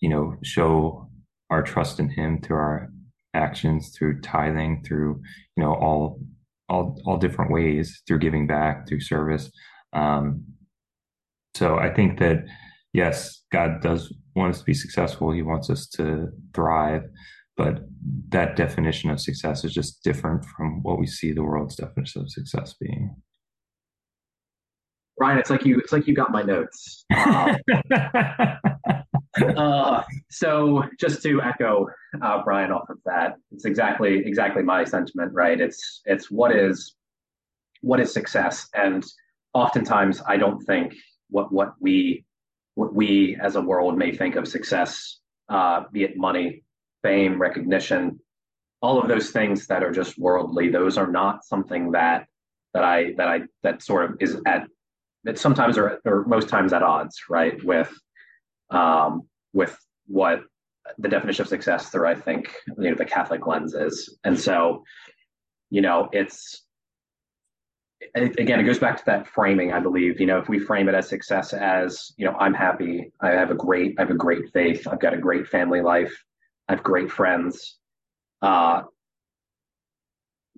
you 0.01 0.09
know 0.09 0.37
show 0.45 1.09
our 1.51 1.63
trust 1.63 1.99
in 1.99 2.09
Him 2.09 2.41
through 2.41 2.57
our 2.59 2.91
actions, 3.35 3.93
through 3.97 4.21
tithing, 4.21 4.85
through 4.85 5.21
you 5.57 5.65
know 5.65 5.75
all 5.75 6.21
all 6.69 7.01
all 7.05 7.17
different 7.17 7.51
ways, 7.51 8.03
through 8.07 8.21
giving 8.21 8.47
back, 8.47 8.87
through 8.87 9.01
service. 9.01 9.51
Um, 9.93 10.45
so 11.55 11.79
I 11.79 11.93
think 11.93 12.19
that 12.19 12.45
yes, 12.93 13.43
God 13.53 13.81
does 13.81 14.13
want 14.35 14.55
us 14.55 14.61
to 14.61 14.65
be 14.65 14.75
successful. 14.75 15.31
He 15.31 15.43
wants 15.43 15.71
us 15.71 15.87
to 15.91 16.29
thrive, 16.55 17.03
but 17.57 17.81
that 18.31 18.57
definition 18.57 19.11
of 19.11 19.21
success 19.21 19.65
is 19.65 19.73
just 19.73 20.03
different 20.03 20.45
from 20.45 20.83
what 20.83 20.99
we 20.99 21.07
see 21.07 21.33
the 21.33 21.45
world's 21.45 21.77
definition 21.77 22.23
of 22.23 22.31
success 22.31 22.75
being. 22.81 23.15
Ryan, 25.19 25.39
it's 25.39 25.51
like 25.51 25.65
you 25.65 25.79
it's 25.79 25.93
like 25.93 26.09
you 26.09 26.15
got 26.15 26.31
my 26.31 26.43
notes. 26.43 27.05
Um, 29.37 29.55
uh, 29.57 30.03
so 30.31 30.85
just 31.01 31.21
to 31.23 31.43
echo 31.43 31.89
uh, 32.23 32.43
Brian 32.45 32.71
off 32.71 32.89
of 32.89 32.99
that, 33.05 33.35
it's 33.51 33.65
exactly 33.65 34.19
exactly 34.25 34.63
my 34.63 34.85
sentiment, 34.85 35.33
right? 35.33 35.61
It's 35.61 36.03
it's 36.05 36.31
what 36.31 36.55
is 36.55 36.95
what 37.81 37.99
is 37.99 38.13
success, 38.13 38.69
and 38.75 39.05
oftentimes 39.53 40.23
I 40.29 40.37
don't 40.37 40.61
think 40.67 40.95
what 41.35 41.53
what 41.53 41.75
we 41.81 42.25
what 42.77 42.95
we 42.95 43.37
as 43.43 43.57
a 43.57 43.61
world 43.61 43.99
may 43.99 44.13
think 44.13 44.37
of 44.37 44.47
success, 44.47 45.19
uh, 45.49 45.83
be 45.93 46.05
it 46.05 46.17
money, 46.17 46.63
fame, 47.03 47.41
recognition, 47.41 48.21
all 48.81 49.01
of 49.01 49.09
those 49.09 49.31
things 49.31 49.67
that 49.67 49.83
are 49.83 49.91
just 49.91 50.17
worldly. 50.17 50.69
Those 50.69 50.97
are 50.97 51.11
not 51.11 51.45
something 51.45 51.91
that 51.91 52.27
that 52.73 52.85
I 52.85 53.15
that 53.17 53.29
I 53.29 53.41
that 53.65 53.83
sort 53.83 54.05
of 54.05 54.17
is 54.21 54.37
at 54.47 54.69
that 55.25 55.39
sometimes 55.39 55.77
are 55.77 56.01
or 56.05 56.25
most 56.27 56.49
times 56.49 56.73
at 56.73 56.83
odds, 56.83 57.17
right, 57.29 57.63
with 57.65 57.93
um, 58.71 59.23
with 59.53 59.77
what 60.07 60.43
the 60.99 61.09
definition 61.09 61.43
of 61.43 61.49
success 61.49 61.89
through 61.89 62.07
I 62.07 62.15
think 62.15 62.55
you 62.79 62.91
know 62.91 62.95
the 62.95 63.05
Catholic 63.05 63.45
lens 63.47 63.75
is, 63.75 64.17
and 64.23 64.39
so 64.39 64.85
you 65.71 65.81
know 65.81 66.09
it's 66.13 66.64
again, 68.15 68.61
it 68.61 68.65
goes 68.65 68.79
back 68.79 68.97
to 68.99 69.05
that 69.07 69.27
framing. 69.29 69.73
I 69.73 69.81
believe 69.81 70.21
you 70.21 70.27
know 70.27 70.39
if 70.39 70.49
we 70.49 70.59
frame 70.59 70.89
it 70.89 70.95
as 70.95 71.09
success 71.09 71.53
as 71.53 72.13
you 72.17 72.25
know 72.25 72.37
I'm 72.39 72.55
happy, 72.55 73.13
I 73.21 73.31
have 73.31 73.51
a 73.51 73.55
great, 73.55 73.95
I 73.99 74.03
have 74.03 74.11
a 74.11 74.15
great 74.15 74.53
faith, 74.53 74.87
I've 74.87 75.01
got 75.01 75.15
a 75.15 75.19
great 75.19 75.47
family 75.47 75.81
life, 75.81 76.15
I 76.69 76.73
have 76.73 76.83
great 76.83 77.11
friends. 77.11 77.77
Uh, 78.43 78.83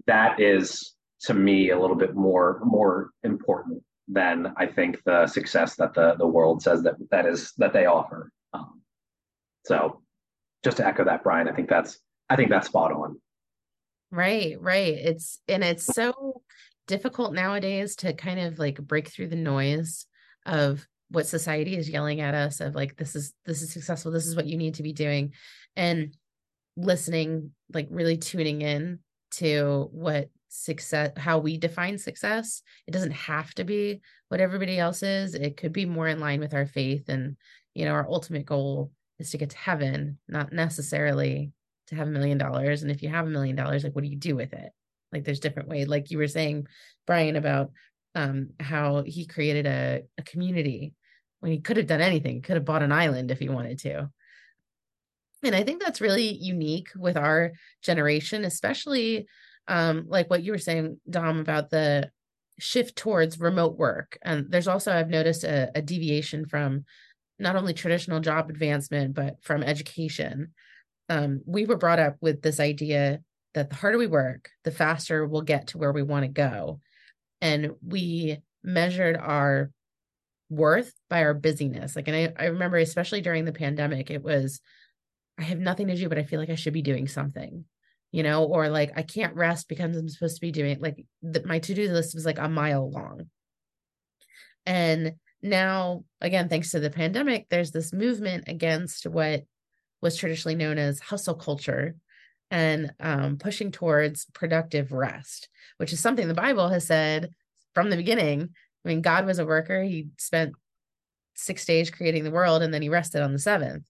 that 0.07 0.41
is 0.41 0.95
to 1.21 1.35
me 1.35 1.71
a 1.71 1.79
little 1.79 1.97
bit 1.97 2.15
more 2.15 2.61
more 2.65 3.11
important 3.23 3.83
than 4.09 4.53
I 4.57 4.67
think 4.67 5.03
the 5.05 5.27
success 5.27 5.77
that 5.77 5.95
the 5.95 6.15
the 6.19 6.27
world 6.27 6.63
says 6.63 6.83
that 6.83 6.95
that 7.11 7.27
is 7.27 7.53
that 7.59 7.73
they 7.73 7.87
offer. 7.87 8.31
Um, 8.53 8.83
so, 9.65 10.03
just 10.65 10.77
to 10.79 10.87
echo 10.87 11.05
that, 11.05 11.23
Brian, 11.23 11.49
I 11.49 11.53
think 11.53 11.69
that's 11.69 11.99
I 12.29 12.37
think 12.37 12.51
that's 12.51 12.69
spot 12.69 12.93
on. 12.93 13.21
Right, 14.11 14.57
right. 14.61 14.95
It's 14.95 15.41
and 15.49 15.65
it's 15.65 15.85
so 15.85 16.43
difficult 16.87 17.33
nowadays 17.33 17.96
to 17.96 18.12
kind 18.12 18.40
of 18.40 18.59
like 18.59 18.81
break 18.81 19.09
through 19.09 19.29
the 19.29 19.37
noise 19.37 20.07
of 20.44 20.87
what 21.11 21.27
society 21.27 21.77
is 21.77 21.88
yelling 21.88 22.20
at 22.20 22.35
us 22.35 22.61
of 22.61 22.75
like 22.75 22.96
this 22.96 23.14
is 23.14 23.33
this 23.44 23.62
is 23.62 23.72
successful 23.72 24.11
this 24.11 24.27
is 24.27 24.35
what 24.35 24.46
you 24.46 24.57
need 24.57 24.75
to 24.75 24.83
be 24.83 24.92
doing 24.92 25.33
and 25.77 26.16
listening 26.77 27.53
like 27.72 27.87
really 27.90 28.16
tuning 28.16 28.61
in 28.62 28.99
to 29.31 29.88
what 29.92 30.29
success 30.49 31.12
how 31.16 31.38
we 31.38 31.59
define 31.59 31.99
success. 31.99 32.62
It 32.87 32.92
doesn't 32.92 33.12
have 33.12 33.55
to 33.55 33.64
be 33.64 34.01
what 34.29 34.40
everybody 34.40 34.79
else 34.79 35.03
is. 35.03 35.35
It 35.35 35.57
could 35.57 35.72
be 35.72 35.85
more 35.85 36.09
in 36.09 36.20
line 36.20 36.40
with 36.40 36.55
our 36.55 36.66
faith 36.66 37.09
and 37.09 37.37
you 37.75 37.85
know 37.85 37.92
our 37.92 38.09
ultimate 38.09 38.46
goal 38.46 38.90
is 39.18 39.31
to 39.31 39.38
get 39.38 39.51
to 39.51 39.59
heaven 39.59 40.18
not 40.29 40.53
necessarily 40.53 41.53
to 41.88 41.94
have 41.94 42.09
a 42.09 42.11
million 42.11 42.38
dollars. 42.38 42.83
And 42.83 42.90
if 42.90 43.03
you 43.03 43.09
have 43.09 43.27
a 43.27 43.31
million 43.31 43.57
dollars 43.57 43.85
like 43.85 43.94
what 43.94 44.05
do 44.05 44.11
you 44.11 44.16
do 44.16 44.37
with 44.37 44.53
it 44.53 44.72
like 45.12 45.25
there's 45.25 45.40
different 45.40 45.69
ways 45.69 45.88
like 45.88 46.11
you 46.11 46.19
were 46.19 46.29
saying 46.29 46.66
brian 47.07 47.37
about 47.37 47.71
um 48.14 48.51
how 48.59 49.03
he 49.03 49.27
created 49.27 49.66
a, 49.66 50.03
a 50.19 50.23
community 50.23 50.95
when 51.40 51.53
he 51.53 51.61
could 51.61 51.77
have 51.77 51.87
done 51.87 52.01
anything 52.01 52.42
could 52.42 52.57
have 52.57 52.64
bought 52.64 52.83
an 52.83 52.92
island 52.92 53.31
if 53.31 53.38
he 53.38 53.49
wanted 53.49 53.79
to. 53.79 54.11
And 55.42 55.55
i 55.55 55.62
think 55.62 55.83
that's 55.83 56.01
really 56.01 56.35
unique 56.35 56.88
with 56.97 57.16
our 57.16 57.53
generation 57.83 58.45
especially 58.45 59.27
um 59.69 60.07
like 60.09 60.29
what 60.31 60.42
you 60.42 60.53
were 60.53 60.59
saying 60.59 60.99
dom 61.09 61.38
about 61.38 61.71
the 61.71 62.11
shift 62.59 62.97
towards 62.97 63.38
remote 63.38 63.77
work. 63.77 64.19
And 64.23 64.51
there's 64.51 64.69
also 64.69 64.92
i've 64.92 65.11
noticed 65.11 65.45
a, 65.45 65.71
a 65.75 65.83
deviation 65.83 66.47
from 66.47 66.85
not 67.38 67.57
only 67.57 67.75
traditional 67.75 68.21
job 68.21 68.49
advancement 68.49 69.14
but 69.14 69.37
from 69.42 69.62
education. 69.62 70.53
Um, 71.09 71.42
we 71.47 71.66
were 71.66 71.77
brought 71.77 72.01
up 72.01 72.16
with 72.21 72.42
this 72.42 72.59
idea 72.59 73.21
that 73.57 73.71
the 73.71 73.77
harder 73.77 73.97
we 73.97 74.07
work, 74.07 74.51
the 74.64 74.71
faster 74.71 75.27
we'll 75.27 75.40
get 75.40 75.69
to 75.69 75.79
where 75.79 75.90
we 75.90 76.03
want 76.03 76.25
to 76.25 76.29
go. 76.29 76.79
And 77.40 77.71
we 77.85 78.38
measured 78.62 79.16
our 79.16 79.71
worth 80.51 80.92
by 81.09 81.23
our 81.23 81.33
busyness. 81.33 81.97
Like, 81.97 82.07
and 82.07 82.16
I, 82.38 82.45
I 82.45 82.47
remember, 82.49 82.77
especially 82.77 83.23
during 83.23 83.47
the 83.47 83.55
pandemic, 83.55 84.11
it 84.11 84.23
was, 84.23 84.61
I 85.38 85.45
have 85.45 85.59
nothing 85.59 85.87
to 85.87 85.97
do, 85.97 86.11
but 86.11 86.19
I 86.19 86.25
feel 86.25 86.38
like 86.38 86.51
I 86.51 86.55
should 86.55 86.75
be 86.75 86.83
doing 86.83 87.09
something, 87.09 87.64
you 88.12 88.23
know, 88.23 88.45
or 88.45 88.69
like 88.69 88.92
I 88.95 89.03
can't 89.03 89.35
rest 89.35 89.71
because 89.71 89.97
I'm 89.97 90.09
supposed 90.11 90.37
to 90.37 90.40
be 90.42 90.53
doing 90.53 90.79
like 90.79 91.07
the, 91.23 91.42
my 91.47 91.59
to 91.61 91.75
do 91.75 91.90
list 91.90 92.14
was 92.14 92.27
like 92.27 92.38
a 92.38 92.51
mile 92.51 92.90
long. 92.90 93.31
And 94.66 95.14
now, 95.40 96.05
again, 96.21 96.51
thanks 96.51 96.73
to 96.73 96.81
the 96.81 96.90
pandemic, 96.90 97.47
there's 97.49 97.71
this 97.71 97.95
movement 97.95 98.45
against 98.49 99.07
what 99.07 99.45
was 100.03 100.19
traditionally 100.19 100.57
known 100.57 100.77
as 100.77 101.01
hustle 101.01 101.37
culture 101.37 101.97
and 102.51 102.93
um, 103.01 103.39
pushing 103.39 103.73
towards 103.73 104.27
productive 104.33 104.93
rest, 104.93 105.49
which 105.79 105.93
is 105.93 106.01
something 106.01 106.29
the 106.29 106.35
Bible 106.35 106.69
has 106.69 106.87
said 106.87 107.31
from 107.75 107.91
the 107.91 107.97
beginning. 107.97 108.51
I 108.85 108.89
mean, 108.89 109.03
God 109.03 109.27
was 109.27 109.39
a 109.39 109.47
worker. 109.47 109.83
He 109.83 110.09
spent 110.19 110.53
six 111.35 111.65
days 111.65 111.91
creating 111.91 112.25
the 112.25 112.31
world 112.31 112.63
and 112.63 112.73
then 112.73 112.83
he 112.83 112.89
rested 112.89 113.23
on 113.23 113.33
the 113.33 113.39
seventh. 113.39 113.85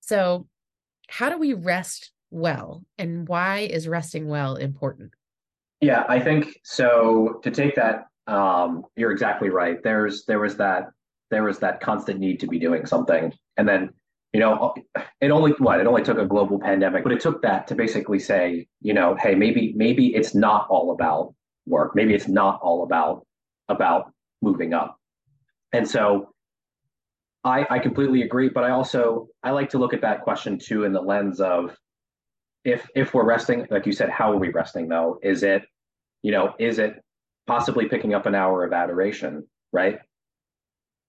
So, 0.00 0.46
how 1.08 1.28
do 1.28 1.38
we 1.38 1.52
rest 1.52 2.12
well 2.30 2.84
and 2.98 3.28
why 3.28 3.60
is 3.60 3.88
resting 3.88 4.28
well 4.28 4.56
important? 4.56 5.12
Yeah, 5.80 6.04
I 6.08 6.20
think 6.20 6.60
so. 6.62 7.40
To 7.42 7.50
take 7.50 7.74
that, 7.76 8.06
um, 8.26 8.84
you're 8.96 9.12
exactly 9.12 9.50
right. 9.50 9.82
There's 9.82 10.24
there 10.24 10.40
was 10.40 10.56
that 10.56 10.90
there 11.30 11.42
was 11.42 11.58
that 11.58 11.80
constant 11.80 12.20
need 12.20 12.40
to 12.40 12.46
be 12.46 12.58
doing 12.58 12.86
something, 12.86 13.32
and 13.56 13.68
then 13.68 13.90
you 14.34 14.40
know 14.40 14.74
it 15.20 15.30
only 15.30 15.52
what 15.52 15.80
it 15.80 15.86
only 15.86 16.02
took 16.02 16.18
a 16.18 16.26
global 16.26 16.58
pandemic, 16.58 17.04
but 17.04 17.12
it 17.12 17.20
took 17.20 17.40
that 17.42 17.68
to 17.68 17.74
basically 17.74 18.18
say, 18.18 18.66
you 18.80 18.92
know, 18.92 19.16
hey, 19.18 19.34
maybe 19.34 19.72
maybe 19.76 20.14
it's 20.14 20.34
not 20.34 20.66
all 20.68 20.90
about 20.90 21.34
work. 21.66 21.92
Maybe 21.94 22.14
it's 22.14 22.28
not 22.28 22.60
all 22.60 22.82
about 22.82 23.24
about 23.68 24.12
moving 24.42 24.74
up, 24.74 24.98
and 25.72 25.88
so 25.88 26.34
I, 27.44 27.66
I 27.70 27.78
completely 27.78 28.22
agree, 28.22 28.48
but 28.48 28.64
I 28.64 28.70
also 28.70 29.28
I 29.42 29.52
like 29.52 29.70
to 29.70 29.78
look 29.78 29.94
at 29.94 30.00
that 30.00 30.22
question 30.22 30.58
too 30.58 30.84
in 30.84 30.92
the 30.92 31.00
lens 31.00 31.40
of 31.40 31.76
if 32.64 32.88
if 32.96 33.14
we're 33.14 33.24
resting, 33.24 33.66
like 33.70 33.86
you 33.86 33.92
said, 33.92 34.10
how 34.10 34.32
are 34.32 34.38
we 34.38 34.48
resting 34.48 34.88
though? 34.88 35.18
Is 35.22 35.42
it, 35.42 35.62
you 36.22 36.32
know, 36.32 36.54
is 36.58 36.78
it 36.80 37.00
possibly 37.46 37.86
picking 37.86 38.14
up 38.14 38.26
an 38.26 38.34
hour 38.34 38.64
of 38.64 38.72
adoration, 38.72 39.46
right? 39.72 39.98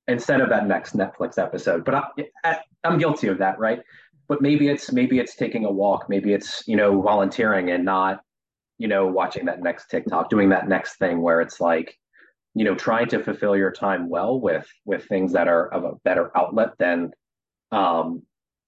Instead 0.07 0.41
of 0.41 0.49
that 0.49 0.67
next 0.67 0.95
Netflix 0.95 1.37
episode. 1.39 1.83
But 1.83 1.95
I, 2.43 2.59
I'm 2.83 2.99
guilty 2.99 3.27
of 3.27 3.39
that, 3.39 3.57
right? 3.57 3.79
But 4.27 4.41
maybe 4.41 4.67
it's 4.69 4.91
maybe 4.91 5.19
it's 5.19 5.35
taking 5.35 5.65
a 5.65 5.71
walk, 5.71 6.09
maybe 6.09 6.33
it's 6.33 6.63
you 6.67 6.75
know 6.75 7.01
volunteering 7.01 7.71
and 7.71 7.83
not, 7.85 8.21
you 8.77 8.87
know, 8.87 9.07
watching 9.07 9.45
that 9.45 9.61
next 9.61 9.89
TikTok, 9.89 10.29
doing 10.29 10.49
that 10.49 10.67
next 10.67 10.97
thing 10.97 11.21
where 11.21 11.41
it's 11.41 11.59
like, 11.59 11.97
you 12.55 12.63
know 12.63 12.73
trying 12.73 13.07
to 13.07 13.21
fulfill 13.21 13.55
your 13.55 13.71
time 13.71 14.09
well 14.09 14.39
with 14.39 14.67
with 14.85 15.05
things 15.05 15.33
that 15.33 15.47
are 15.47 15.67
of 15.73 15.83
a 15.83 15.95
better 16.03 16.35
outlet 16.35 16.69
than 16.79 17.11
um 17.71 18.23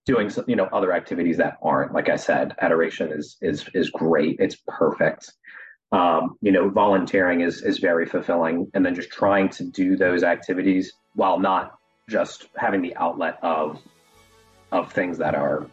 doing 0.05 0.29
you 0.45 0.55
know 0.55 0.65
other 0.65 0.91
activities 0.93 1.37
that 1.37 1.57
aren't 1.63 1.93
like 1.93 2.09
i 2.09 2.15
said 2.15 2.53
adoration 2.61 3.11
is 3.11 3.37
is 3.41 3.67
is 3.73 3.89
great 3.89 4.35
it's 4.39 4.57
perfect 4.67 5.33
um 5.91 6.35
you 6.41 6.51
know 6.51 6.69
volunteering 6.69 7.41
is 7.41 7.61
is 7.61 7.79
very 7.79 8.05
fulfilling. 8.05 8.69
And 8.73 8.85
then 8.85 8.95
just 8.95 9.09
trying 9.09 9.49
to 9.49 9.63
do 9.63 9.95
those 9.95 10.23
activities 10.23 10.93
while 11.13 11.39
not 11.39 11.77
just 12.09 12.47
having 12.55 12.81
the 12.81 12.95
outlet 12.95 13.37
of 13.41 13.79
of 14.71 14.91
things 14.91 15.17
that 15.17 15.35
are 15.35 15.67